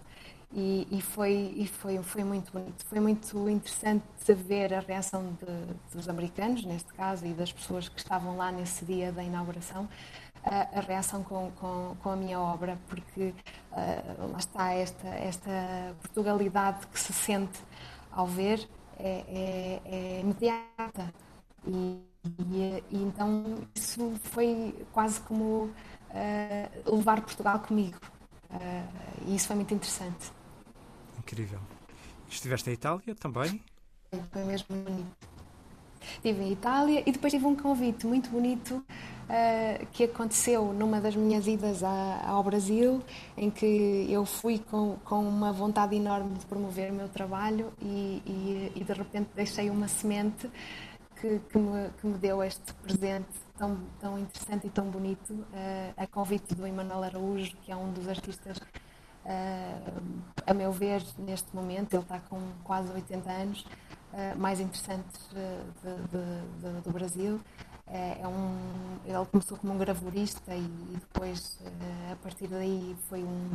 [0.54, 2.86] E, e, foi, e foi, foi muito bonito.
[2.86, 8.00] Foi muito interessante ver a reação de, dos americanos, neste caso, e das pessoas que
[8.00, 9.90] estavam lá nesse dia da inauguração,
[10.44, 13.34] a, a reação com, com, com, a minha obra, porque
[13.72, 17.60] uh, lá está esta, esta Portugalidade que se sente
[18.12, 21.14] ao ver é, é, é imediata.
[21.66, 22.02] E,
[22.40, 28.00] e, e, então isso foi quase como uh, levar Portugal comigo.
[28.50, 30.37] Uh, e isso foi muito interessante.
[31.28, 31.60] Incrível.
[32.30, 33.62] Estiveste em Itália também?
[34.32, 35.28] Foi mesmo bonito.
[36.16, 41.18] Estive em Itália e depois tive um convite muito bonito uh, que aconteceu numa das
[41.18, 43.04] minhas idas a, ao Brasil,
[43.36, 48.24] em que eu fui com, com uma vontade enorme de promover o meu trabalho e,
[48.26, 50.50] e, e de repente deixei uma semente
[51.20, 53.28] que, que, me, que me deu este presente
[53.58, 57.92] tão, tão interessante e tão bonito, uh, a convite do Emanuel Araújo, que é um
[57.92, 58.58] dos artistas
[60.46, 63.62] a meu ver, neste momento, ele está com quase 80 anos,
[64.14, 67.40] uh, mais interessantes de, de, de, do Brasil.
[67.88, 71.60] é, é um, ele começou como um gravurista e, e depois,
[72.12, 73.50] a partir daí, foi, um,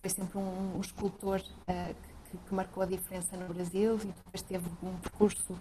[0.00, 4.66] foi sempre um, um escultor que, que, marcou a diferença no Brasil e depois teve
[4.82, 5.56] um percurso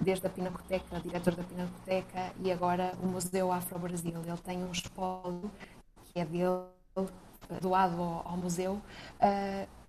[0.00, 4.14] desde a Pinacoteca, diretor da Pinacoteca, e agora o Museu Afro-Brasil.
[4.24, 5.50] Ele tem um espólio
[6.04, 6.62] que é dele,
[7.60, 8.80] doado ao, ao museu,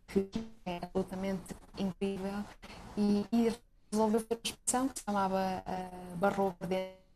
[0.08, 0.30] que
[0.66, 2.44] é absolutamente incrível.
[2.98, 3.54] E, e
[3.92, 5.64] resolveu fazer uma exposição que se chamava
[6.18, 7.08] Barroco Ardente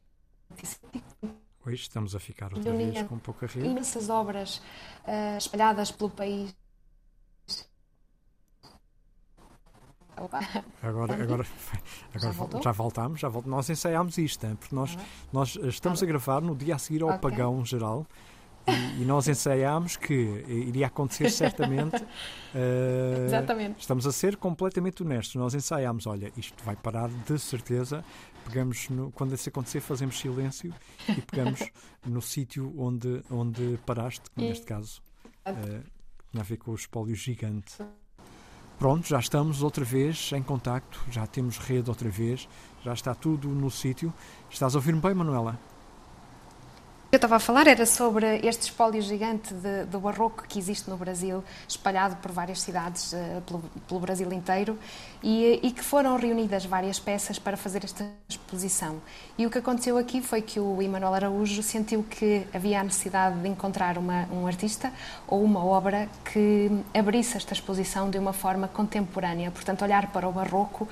[1.66, 3.68] Hoje estamos a ficar outra vez com pouca rede.
[3.68, 4.58] Imensas obras
[5.06, 6.56] uh, espalhadas pelo país.
[10.18, 10.46] Agora,
[10.84, 11.44] agora, agora
[12.16, 12.20] já,
[12.62, 13.48] já voltámos, já voltamos.
[13.56, 14.98] Nós ensaiámos isto, porque nós,
[15.32, 17.18] nós estamos a gravar no dia a seguir ao okay.
[17.18, 18.06] apagão geral
[18.68, 20.14] e, e, nós ensaiámos que
[20.48, 21.96] iria acontecer certamente.
[21.96, 23.80] Uh, Exatamente.
[23.80, 25.36] Estamos a ser completamente honestos.
[25.36, 28.04] Nós ensaiámos, olha, isto vai parar de certeza.
[28.46, 30.74] Pegamos, no, quando isso acontecer, fazemos silêncio
[31.10, 31.60] e pegamos
[32.06, 35.02] no sítio onde, onde paraste, que neste caso
[35.48, 35.84] uh,
[36.32, 37.78] tinha a ver com o espólio gigante.
[38.78, 42.50] Pronto, já estamos outra vez em contacto, já temos rede outra vez,
[42.84, 44.12] já está tudo no sítio.
[44.50, 45.71] Estás a ouvir-me bem, Manuela?
[47.12, 50.96] Eu estava a falar era sobre este espólio gigante de, do barroco que existe no
[50.96, 54.80] Brasil, espalhado por várias cidades uh, pelo, pelo, Brasil inteiro,
[55.22, 59.02] e, e, que foram reunidas várias peças para fazer esta exposição.
[59.38, 63.38] E o que aconteceu aqui foi que o Emanuel Araújo sentiu que havia a necessidade
[63.42, 64.90] de encontrar uma, um artista
[65.28, 70.32] ou uma obra que abrisse esta exposição de uma forma contemporânea, portanto, olhar para o
[70.32, 70.88] barroco.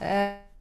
[0.00, 0.51] Uh,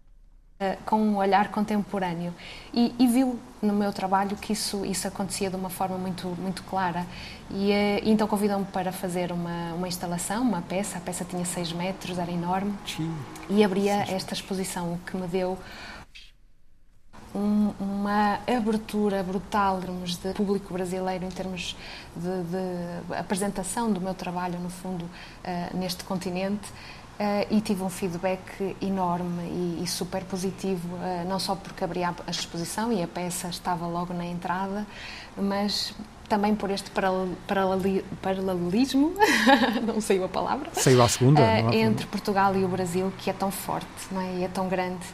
[0.62, 2.32] eh, com um olhar contemporâneo.
[2.72, 6.62] E, e, viu no meu trabalho que isso isso acontecia de uma forma muito muito
[6.64, 7.04] clara.
[7.50, 11.00] E, uh, então convidou-me para fazer uma uma instalação uma peça.
[11.00, 12.76] A peça tinha 6 metros era enorme.
[12.86, 13.12] Sim.
[13.50, 15.58] e abria esta exposição o que me deu
[17.34, 21.76] um, uma abertura brutal em termos de público brasileiro, em termos
[22.16, 26.72] de, de apresentação do meu trabalho, no fundo, uh, neste continente.
[27.22, 32.04] Uh, e tive um feedback enorme e, e super positivo, uh, não só porque abri
[32.04, 34.88] a, exposição e a peça estava logo na entrada,
[35.38, 35.94] mas
[36.28, 36.90] também por este
[37.48, 39.14] paralelismo,
[39.86, 43.34] não saiu a palavra, saiu a segunda, uh, entre Portugal e o Brasil, que é
[43.34, 44.38] tão forte não é?
[44.38, 45.06] e é tão grande.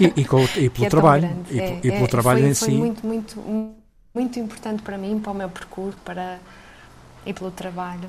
[0.00, 2.54] E, e, com, e pelo é trabalho, e, é, e, pelo é, trabalho foi, em
[2.54, 2.74] foi si.
[2.74, 3.74] muito, muito,
[4.14, 6.38] muito importante para mim, para o meu percurso, para,
[7.26, 8.08] e pelo trabalho.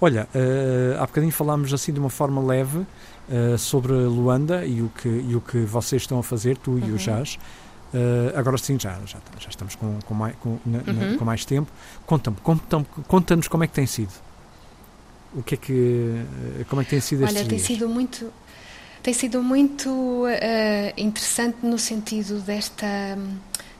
[0.00, 4.88] Olha, uh, há bocadinho falámos assim de uma forma leve uh, sobre Luanda e o,
[4.88, 6.78] que, e o que vocês estão a fazer, tu uhum.
[6.78, 6.96] e o uhum.
[6.96, 7.38] Jazz.
[7.92, 11.12] Uh, agora sim, já, já, já estamos com, com, mais, com, na, uhum.
[11.12, 11.70] na, com mais tempo.
[12.06, 14.12] Conta-nos conta, conta como é que tem sido.
[15.34, 16.24] O que é que,
[16.68, 17.62] como é que tem sido Olha, tem dias?
[17.62, 18.32] sido muito,
[19.02, 20.28] tem sido muito uh,
[20.96, 22.86] interessante no sentido desta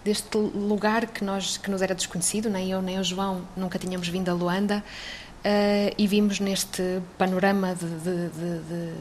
[0.05, 4.09] deste lugar que nós que nos era desconhecido, nem eu nem o João nunca tínhamos
[4.09, 4.83] vindo a Luanda.
[5.39, 8.93] Uh, e vimos neste panorama de, de, de, de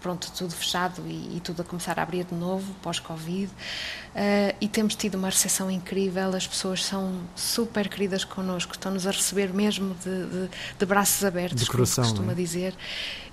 [0.00, 4.68] pronto tudo fechado e, e, tudo a começar a abrir de novo pós-Covid uh, e
[4.68, 9.96] temos tido uma recepção incrível as pessoas são super queridas connosco estão-nos a receber mesmo
[10.78, 12.36] de, braços abertos de coração, como costuma é?
[12.36, 12.74] dizer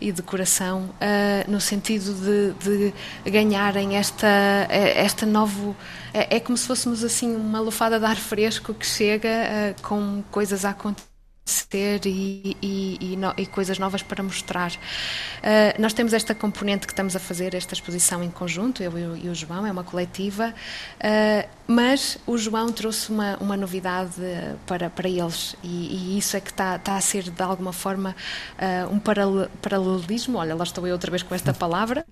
[0.02, 2.92] e de coração uh, no sentido de,
[3.30, 4.28] ganharem esta
[4.68, 5.76] esta novo
[6.12, 10.66] é, é, como se fôssemos assim uma lufada de ar fresco que chega com coisas
[10.66, 11.17] a acontecer
[11.52, 14.72] ser e, e, e, no, e, coisas novas para mostrar.
[14.72, 19.30] Uh, nós temos esta componente que estamos a fazer, esta exposição em conjunto, eu e
[19.30, 24.16] o, João, é uma coletiva, uh, mas o João trouxe uma, uma novidade
[24.66, 28.16] para, para eles e, isso é que está, está a ser de alguma forma
[28.58, 30.38] uh, um paralelismo.
[30.38, 32.06] Olha, lá estou eu outra vez com esta palavra.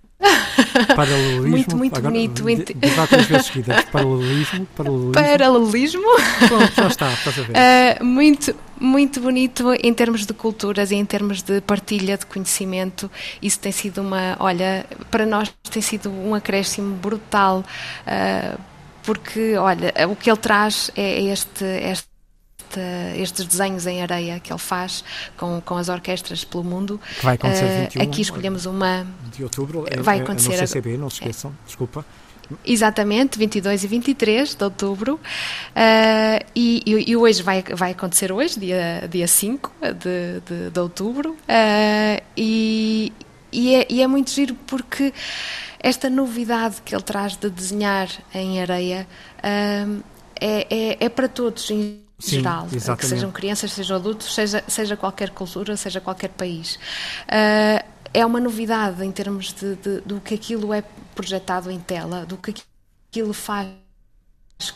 [0.95, 1.47] Paralelismo.
[1.47, 2.43] Muito, muito Agora, bonito.
[2.43, 3.83] De, de várias vezes seguidas.
[3.91, 4.65] Paralelismo.
[4.75, 5.11] Paralelismo.
[5.13, 6.03] Paralelismo.
[6.47, 8.03] Pronto, já está, estás a ver.
[8.03, 13.09] Muito, muito bonito em termos de culturas e em termos de partilha de conhecimento.
[13.41, 18.59] Isso tem sido uma, olha, para nós tem sido um acréscimo brutal, uh,
[19.03, 22.15] porque, olha, o que ele traz é este, este
[23.15, 25.01] estes desenhos em areia que ele faz
[25.37, 26.99] com, com as orquestras pelo mundo.
[27.19, 29.07] Que vai acontecer uh, 21, aqui escolhemos uma.
[29.33, 31.67] De outubro, vai acontecer no CCB, não se esqueçam, é.
[31.67, 32.05] desculpa.
[32.65, 35.15] Exatamente, 22 e 23 de outubro.
[35.15, 41.31] Uh, e, e, hoje vai, vai acontecer hoje, dia, dia 5 de, de, de outubro.
[41.31, 43.11] Uh, e,
[43.51, 45.13] e é, e, é, muito giro porque
[45.79, 49.07] esta novidade que ele traz de desenhar em areia
[49.39, 50.03] uh,
[50.39, 53.01] é, é, é, para todos em Sim, geral, exatamente.
[53.01, 56.79] que sejam crianças, sejam adultos, seja, seja qualquer cultura, seja qualquer país.
[58.13, 60.81] é uma novidade em termos de, de, do que aquilo é
[61.15, 62.53] projetado em tela, do que
[63.09, 63.69] aquilo faz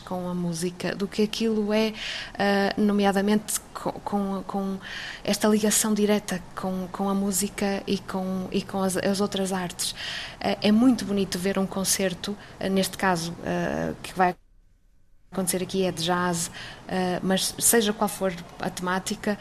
[0.04, 4.78] com a música, do que aquilo é, uh, nomeadamente com, com, com,
[5.24, 9.92] esta ligação direta com, com a música e com, e com as, as outras artes.
[9.92, 13.34] Uh, é muito bonito ver um concerto, uh, neste caso,
[14.02, 14.34] que vai
[15.32, 16.50] acontecer aqui é de jazz,
[17.22, 19.38] mas seja qual for a temática,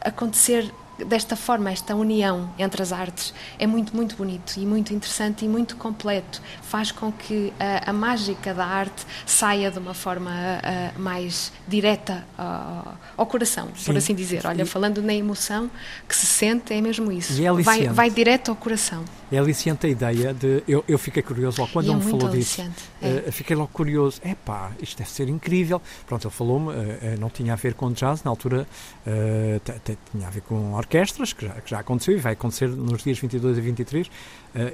[0.00, 0.72] acontecer
[1.04, 5.48] desta forma, esta união entre as artes é muito, muito bonito e muito interessante e
[5.48, 6.40] muito completo.
[6.62, 11.52] Faz com que a, a mágica da arte saia de uma forma a, a, mais
[11.66, 13.84] direta ao, ao coração, Sim.
[13.86, 14.46] por assim dizer.
[14.46, 15.70] Olha, falando na emoção
[16.08, 17.32] que se sente, é mesmo isso.
[17.42, 19.04] É vai, vai direto ao coração.
[19.30, 20.62] É aliciante a ideia de.
[20.66, 22.62] Eu, eu fiquei curioso quando ele é me falou disso.
[23.02, 23.28] É.
[23.28, 24.20] Uh, fiquei logo curioso.
[24.22, 25.80] É pá, isto deve ser incrível.
[26.06, 28.66] Pronto, ele falou-me, uh, não tinha a ver com jazz, na altura
[29.06, 33.02] uh, tinha a ver com orquestras, que já, que já aconteceu e vai acontecer nos
[33.02, 34.10] dias 22 e 23.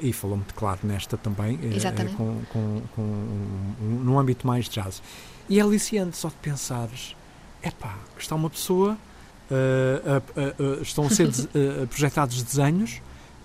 [0.03, 1.59] e falou-me, claro, nesta também,
[2.17, 5.03] com, com, com um, num âmbito mais de jazz.
[5.49, 7.15] E é aliciante só de pensares:
[7.63, 8.97] é pá, está uma pessoa.
[10.83, 11.29] estão a ser
[11.89, 13.01] projetados desenhos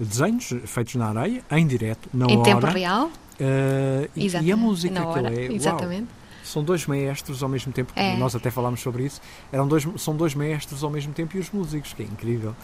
[0.05, 2.49] desenhos feitos na areia, em direto, na em hora.
[2.49, 3.05] Em tempo real?
[3.07, 5.33] Uh, e, e, a música, na hora.
[5.33, 5.51] é.
[5.51, 6.03] Exatamente.
[6.03, 8.17] Uau, são dois maestros ao mesmo tempo, é.
[8.17, 9.21] nós até falámos sobre isso.
[9.51, 12.55] Eram dois, são dois maestros ao mesmo tempo e os músicos, que é incrível.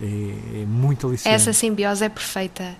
[0.00, 1.34] É, é muito aliciante.
[1.34, 2.76] Essa simbiose é perfeita.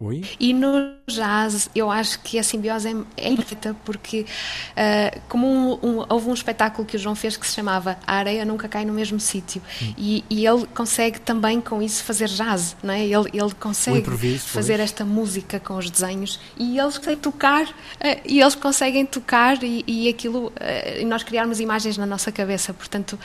[0.00, 0.22] Oi?
[0.38, 5.72] E no jazz, eu acho que a simbiose é, é perfeita, porque uh, como um,
[5.82, 8.84] um, houve um espetáculo que o João fez que se chamava A Areia Nunca Cai
[8.84, 9.94] no Mesmo Sítio, hum.
[9.98, 13.04] e, e, ele consegue também com isso fazer jazz, não é?
[13.04, 14.84] ele, ele consegue fazer pois.
[14.84, 19.82] esta música com os desenhos e eles conseguem tocar, uh, e eles conseguem tocar e,
[19.84, 23.18] e aquilo, uh, e nós criarmos imagens na nossa cabeça, portanto,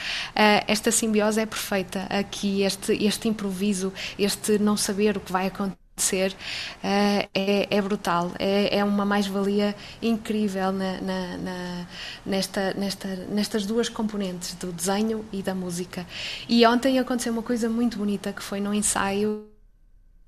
[0.68, 5.83] esta simbiose é perfeita aqui, este, este improviso, este não saber o que vai acontecer
[5.96, 11.88] ser uh, é, é, brutal, é, é uma mais-valia incrível na, na, na,
[12.26, 16.06] nesta, nesta, nestas duas componentes, do desenho e da música.
[16.50, 19.46] E ontem aconteceu uma coisa muito bonita que foi no ensaio,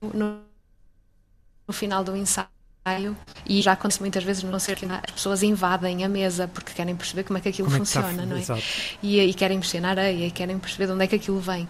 [0.01, 0.41] no,
[1.67, 2.47] no final do ensaio.
[3.47, 7.23] E já acontece muitas vezes no concerto, as pessoas invadem a mesa porque querem perceber
[7.23, 8.63] como é que aquilo como funciona, é que está, não é?
[9.01, 11.67] E, e, querem mexer na areia, e querem perceber de onde é que aquilo vem.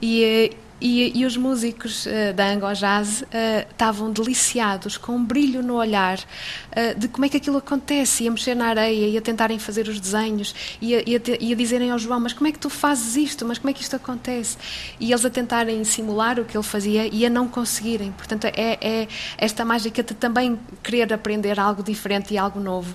[0.00, 3.26] E, eh, e, e, os músicos uh, da Ango Jazz uh,
[3.70, 8.28] estavam deliciados, com um brilho no olhar, uh, de como é que aquilo acontece, e
[8.28, 11.52] a mexer na areia, e a tentarem fazer os desenhos, e a, e, a e
[11.52, 13.82] a, dizerem ao João, mas como é que tu fazes isto, mas como é que
[13.82, 14.56] isto acontece?
[15.00, 18.12] E eles a tentarem simular o que ele fazia e a não conseguirem.
[18.12, 19.08] Portanto, é, é
[19.38, 22.94] esta mágica de também querer aprender algo diferente e algo novo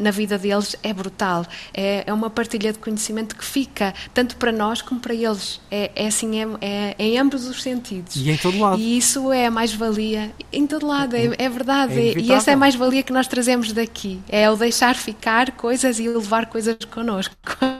[0.00, 1.46] na vida deles é brutal.
[1.72, 5.60] É, é, uma partilha de conhecimento que fica, tanto para nós como para eles.
[5.70, 8.16] É, é assim, é, é em ambos os sentidos.
[8.16, 8.80] E em todo lado.
[8.80, 10.32] E isso é a mais-valia.
[10.52, 11.98] Em todo lado, é, é verdade.
[11.98, 14.20] É e essa é a mais-valia que nós trazemos daqui.
[14.28, 17.34] É o deixar ficar coisas e levar coisas connosco.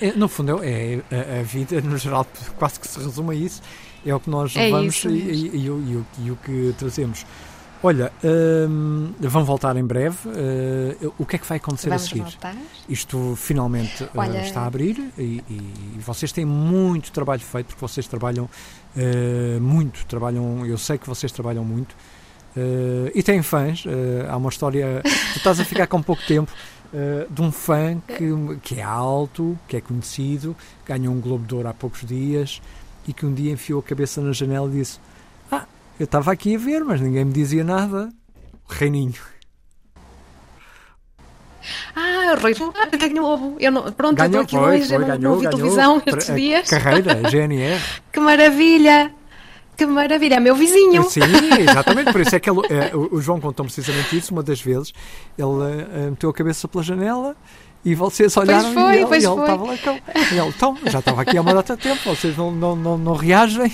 [0.00, 2.26] É, é, no fundo, é, a, a, vida, no geral,
[2.56, 3.62] quase que se resume a isso.
[4.04, 7.24] É o que nós é levamos e, e, e, e, o que trazemos.
[7.82, 10.16] Olha, hum, vão voltar em breve.
[10.28, 12.22] Uh, o que é que vai acontecer Vamos a seguir?
[12.22, 12.56] Voltar.
[12.88, 18.06] Isto finalmente uh, está a abrir e, e, vocês têm muito trabalho feito, porque vocês
[18.06, 21.96] trabalham uh, muito, trabalham, eu sei que vocês trabalham muito.
[23.14, 23.84] e têm fãs,
[24.28, 25.02] há uma história.
[25.32, 26.52] Tu estás a ficar com pouco tempo
[27.30, 28.30] de um fã que,
[28.62, 30.54] que é alto, que é conhecido,
[30.86, 32.60] ganhou um Globo de Ouro há poucos dias
[33.08, 35.00] e que um dia enfiou a cabeça na janela e disse:
[36.02, 38.08] eu estava aqui a ver, mas ninguém me dizia nada.
[38.68, 39.14] O reininho.
[41.94, 42.54] Ah, Rui
[42.98, 43.56] ganhou.
[43.60, 46.02] Eu não, pronto, ganhou, eu estou aqui hoje, eu não, ganhou, não vi ganhou, televisão
[46.04, 46.68] estes dias.
[46.68, 47.80] Carreira, GNR.
[48.12, 49.14] que maravilha!
[49.76, 51.04] Que maravilha, é meu vizinho.
[51.04, 51.20] Sim,
[51.60, 54.92] exatamente, por isso é que ele, é, o João contou precisamente isso uma das vezes.
[55.38, 57.36] Ele é, meteu a cabeça pela janela
[57.84, 59.74] e vocês olharam pois foi, e ele, pois e ele estava lá.
[60.32, 62.98] E ele, então, já estava aqui há uma data de tempo, vocês não, não, não,
[62.98, 63.72] não reagem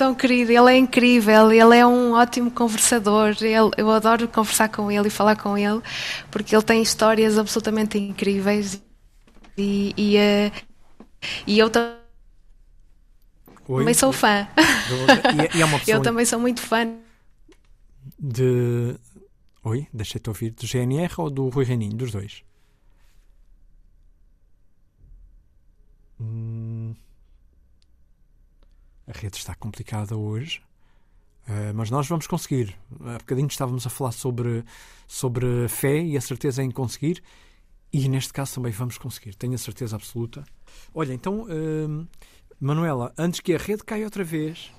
[0.00, 4.90] tão querido, ele é incrível, ele é um ótimo conversador, ele, eu adoro conversar com
[4.90, 5.82] ele e falar com ele,
[6.30, 8.80] porque ele tem histórias absolutamente incríveis
[9.58, 10.50] e, e, uh,
[11.46, 11.98] e eu também
[13.92, 14.48] sou fã.
[15.52, 16.96] E, e é pessoa eu também sou muito fã.
[18.18, 18.96] De.
[19.62, 20.52] Oi, deixei-te ouvir.
[20.52, 21.94] Do GNR ou do Rui Reininho?
[21.94, 22.42] Dos dois?
[26.18, 26.69] Hum
[29.10, 30.62] a rede está complicada hoje,
[31.48, 32.76] uh, mas nós vamos conseguir.
[33.00, 34.64] Há bocadinho estávamos a falar sobre,
[35.06, 37.22] sobre a fé e a certeza em conseguir,
[37.92, 40.44] e neste caso também vamos conseguir, tenho a certeza absoluta.
[40.94, 42.06] Olha, então, uh,
[42.60, 44.72] Manuela, antes que a rede caia outra vez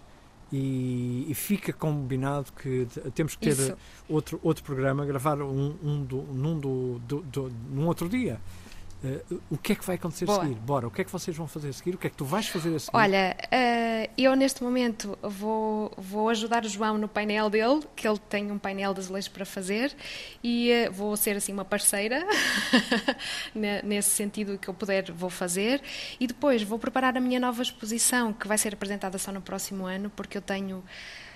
[0.52, 3.76] e, e fica combinado que temos que ter
[4.08, 8.40] outro, outro programa, gravar um, um, do, num, do, do, do, num outro dia.
[9.04, 10.38] Uh, o que é que vai acontecer Boa.
[10.38, 10.56] a seguir?
[10.60, 11.95] Bora, o que é que vocês vão fazer a seguir?
[11.95, 12.95] O que é que tu vais fazer a seguir?
[12.95, 18.20] Olha, uh, eu neste momento vou, vou ajudar o João no painel dele, que ele
[18.30, 19.95] tem um painel de azulejos para fazer,
[20.43, 22.24] e uh, vou ser assim uma parceira,
[23.84, 25.82] nesse sentido que eu puder, vou fazer.
[26.20, 29.88] E depois vou preparar a minha nova exposição, que vai ser apresentada só no próximo
[29.88, 30.84] ano, porque eu tenho.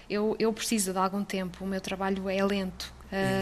[0.07, 2.93] Eu, eu preciso de algum tempo, o meu trabalho é lento.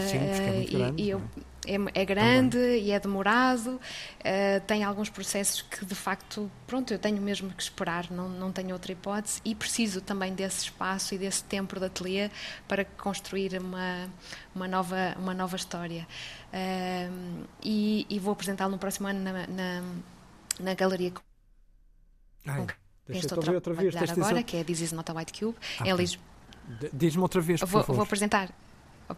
[0.08, 2.84] Sim, é muito grande, e, e eu, é, é grande Também.
[2.84, 7.62] e é demorado, uh, tem alguns processos que de facto, pronto, eu tenho mesmo que
[7.62, 11.86] esperar, não, não tenho outra hipótese e preciso também desse espaço e desse tempo de
[11.86, 12.30] ateliê
[12.68, 14.08] para construir uma,
[14.54, 16.06] uma, nova, uma nova história.
[16.52, 19.82] Uh, e, e, vou apresentá-lo no próximo ano na, na,
[20.60, 21.12] na Galeria
[22.46, 22.66] Ai,
[23.08, 23.94] deixa ver outra vez.
[23.96, 26.24] agora, que é This is not a White Cube, ah, em Lisboa.
[26.92, 27.96] Diz-me outra vez, por vou, favor.
[27.96, 28.50] Vou apresentar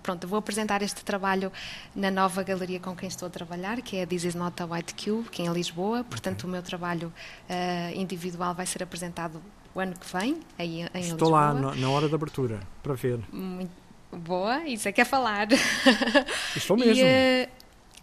[0.02, 1.52] pronto, vou apresentar este trabalho
[1.94, 4.66] na nova galeria com quem estou a trabalhar, que é a This Is Not a
[4.66, 6.04] White Cube, que é em Lisboa.
[6.04, 7.12] Portanto, o meu trabalho
[7.48, 9.40] uh, individual vai ser apresentado
[9.74, 11.30] o ano que vem, aí em Estou Lisboa.
[11.30, 13.20] lá no, na hora da abertura, para ver.
[13.30, 13.70] Muito
[14.10, 15.48] boa, isso é que é falar.
[16.56, 17.04] Estou mesmo.
[17.04, 17.55] E, uh,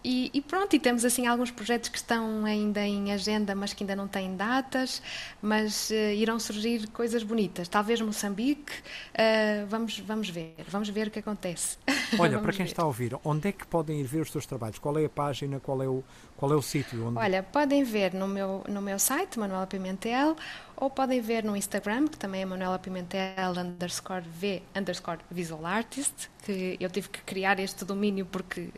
[0.04, 3.84] e, e, pronto, e temos assim alguns projetos que estão ainda em agenda, mas que
[3.84, 5.02] ainda não têm datas,
[5.42, 7.68] mas uh, irão surgir coisas bonitas.
[7.68, 11.78] Talvez Moçambique, uh, vamos, vamos ver, vamos ver o que acontece.
[12.20, 12.72] Olha, para quem ver.
[12.72, 14.78] está a ouvir, onde é que podem ir ver os teus trabalhos?
[14.78, 16.04] Qual é a página, qual é o,
[16.36, 17.08] qual é o sítio?
[17.08, 17.18] Onde...
[17.18, 20.36] Olha, podem ver no meu, no meu site, Manuela Pimentel,
[20.76, 26.30] ou podem ver no Instagram, que também é Manuela Pimentel underscore V underscore visual artist,
[26.44, 28.70] que eu tive que criar este domínio porque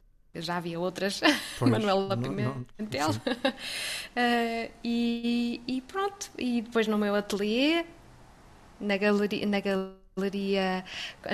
[0.41, 1.21] já havia outras,
[1.57, 3.11] pois, Manuela Pimentel.
[3.11, 3.13] uh,
[4.83, 7.86] e, e, pronto, e depois no meu ateliê,
[8.79, 10.86] na galeria, na galeria,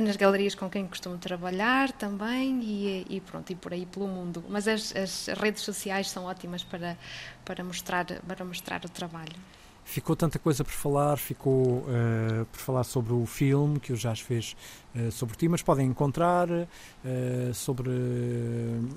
[0.02, 4.44] nas galerias com quem costumo trabalhar também e, e pronto, e por aí pelo mundo.
[4.50, 6.98] Mas as, as redes sociais são ótimas para,
[7.46, 9.36] para, mostrar, para mostrar o trabalho.
[9.92, 14.22] Ficou tanta coisa por falar, ficou uh, por falar sobre o filme que o Jazz
[14.22, 14.56] fez
[14.96, 17.92] uh, sobre ti, mas podem encontrar uh, sobre.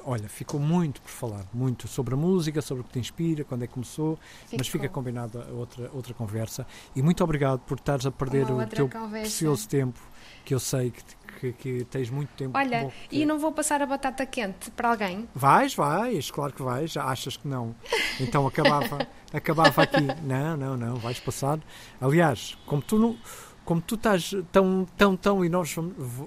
[0.05, 3.65] olha, ficou muito por falar, muito sobre a música, sobre o que te inspira, quando
[3.65, 4.59] é que começou, ficou.
[4.59, 6.65] mas fica combinada outra, outra conversa.
[6.95, 9.23] E muito obrigado por estares a perder Uma o teu conversa.
[9.23, 9.99] precioso tempo,
[10.45, 11.03] que eu sei que,
[11.35, 12.57] que, que tens muito tempo.
[12.57, 15.29] Olha, e não vou passar a batata quente para alguém?
[15.35, 16.97] Vais, vais, claro que vais.
[16.97, 17.75] Achas que não?
[18.21, 20.03] Então acabava, acabava aqui.
[20.23, 21.59] Não, não, não, vais passar.
[22.01, 23.17] Aliás, como tu não
[23.65, 25.75] como tu estás tão, tão, tão, e nós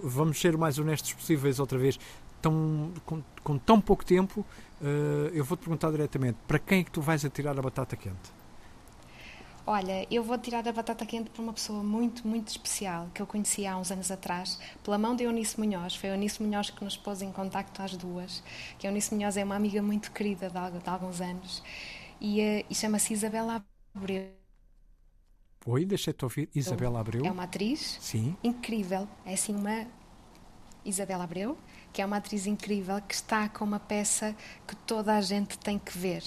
[0.04, 2.00] vamos ser o mais honestos possíveis outra vez,
[2.42, 4.46] tão, com, com tão pouco tempo,
[4.82, 8.37] uh, eu vou-te perguntar diretamente, para quem é que tu vais atirar a batata quente?
[9.70, 13.28] Olha, eu vou tirar a batata quente para uma pessoa muito, muito especial que eu
[13.28, 15.94] conheci há uns anos atrás, pela mão de Eunice Munhoz.
[15.94, 18.42] Foi Eunice Munhoz que nos pôs em contacto às duas.
[18.80, 21.62] Que Eunice Munhoz é uma amiga muito querida de, de alguns anos
[22.22, 23.62] e, uh, e chama-se Isabela
[23.94, 24.32] Abreu.
[25.66, 26.50] Oi, deixei-te ouvir.
[26.56, 27.26] Isabela Abreu.
[27.26, 28.38] É uma atriz Sim.
[28.42, 29.06] incrível.
[29.26, 29.86] É assim uma
[30.86, 31.58] Isabela Abreu,
[31.92, 34.34] que é uma atriz incrível que está com uma peça
[34.66, 36.24] que toda a gente tem que ver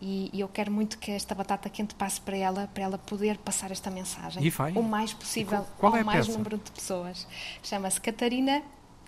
[0.00, 3.38] e, e, eu quero muito que esta batata quente passe para ela, para ela poder
[3.38, 4.42] passar esta mensagem
[4.74, 6.38] o mais possível qual, qual ao é mais peça?
[6.38, 7.26] número de pessoas.
[7.62, 8.62] Chama-se Catarina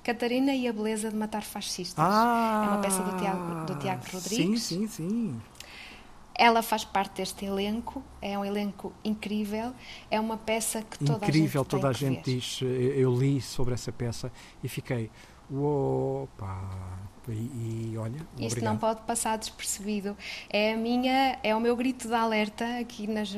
[0.06, 1.96] Catarina e a Beleza de Matar Fascistas.
[1.98, 4.62] Ah, é uma peça do Tiago, do Tiago Rodrigues.
[4.62, 5.40] Sim, sim, sim.
[6.32, 9.72] Ela faz parte deste elenco, é um elenco incrível,
[10.08, 12.60] é uma peça que toda incrível, a gente toda a gente diz.
[12.62, 14.30] Eu li sobre essa peça
[14.62, 15.10] e fiquei,
[15.52, 18.64] opa, e, e olha, Isto obrigado.
[18.64, 20.16] não pode passar despercebido.
[20.48, 23.34] É a minha, é o meu grito de alerta aqui nas,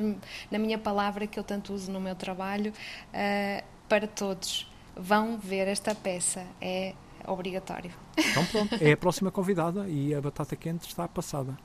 [0.51, 4.71] na minha palavra que eu tanto uso no meu trabalho uh, para todos.
[4.97, 6.45] Vão ver esta peça.
[6.61, 6.95] É
[7.27, 7.91] obrigatório.
[8.17, 11.57] Então pronto, é a próxima convidada e a batata quente está passada.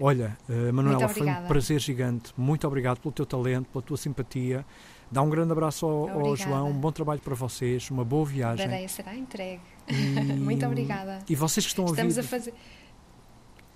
[0.00, 2.32] Olha, uh, Manuela, foi um prazer gigante.
[2.36, 4.64] Muito obrigado pelo teu talento, pela tua simpatia.
[5.10, 8.66] Dá um grande abraço ao, ao João, um bom trabalho para vocês, uma boa viagem.
[8.66, 9.60] Tarefa será entregue.
[9.92, 11.18] E, Muito obrigada.
[11.28, 12.00] E vocês que estão a ouvir...
[12.00, 12.54] Estamos a fazer...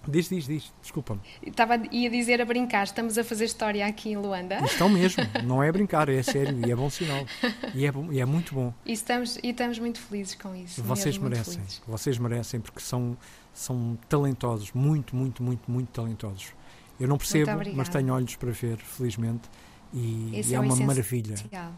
[0.08, 1.20] Diz, diz, diz, desculpa-me.
[1.44, 4.58] Estava, ia dizer a brincar, estamos a fazer história aqui em Luanda.
[4.64, 7.26] Estão mesmo, não é brincar, é sério e é bom sinal.
[7.74, 8.72] E é, bom, e é muito bom.
[8.84, 10.80] E estamos, e estamos muito felizes com isso.
[10.82, 13.16] Vocês merecem, vocês merecem porque são,
[13.52, 16.52] são talentosos, muito, muito, muito, muito talentosos.
[17.00, 19.48] Eu não percebo, mas tenho olhos para ver, felizmente.
[19.92, 21.34] E, e é, é uma maravilha.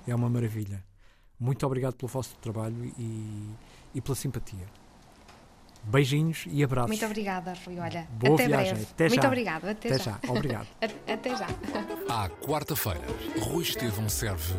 [0.06, 0.84] É uma maravilha.
[1.40, 3.54] Muito obrigado pelo vosso trabalho e,
[3.94, 4.66] e pela simpatia.
[5.84, 6.88] Beijinhos e abraços.
[6.90, 7.78] Muito obrigada, Rui.
[7.78, 8.74] Olha, Boa até viagem.
[8.74, 8.88] breve.
[8.92, 9.28] Até Muito já.
[9.28, 9.68] obrigado.
[9.68, 10.04] Até, até já.
[10.22, 10.32] já.
[10.32, 10.66] Obrigado.
[11.06, 11.46] até já.
[12.08, 13.00] À quarta-feira,
[13.40, 14.52] Rui Estevão serve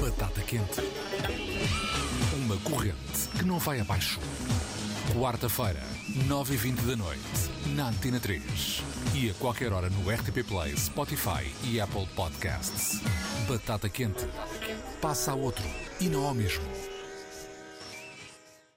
[0.00, 0.80] Batata Quente.
[2.34, 4.18] Uma corrente que não vai abaixo.
[5.14, 5.80] Quarta-feira,
[6.26, 7.20] 9h20 da noite,
[7.68, 8.82] na Antena 3.
[9.14, 13.00] E a qualquer hora no RTP Play, Spotify e Apple Podcasts.
[13.48, 14.26] Batata Quente.
[15.00, 15.64] Passa a outro
[16.00, 16.64] e não ao mesmo.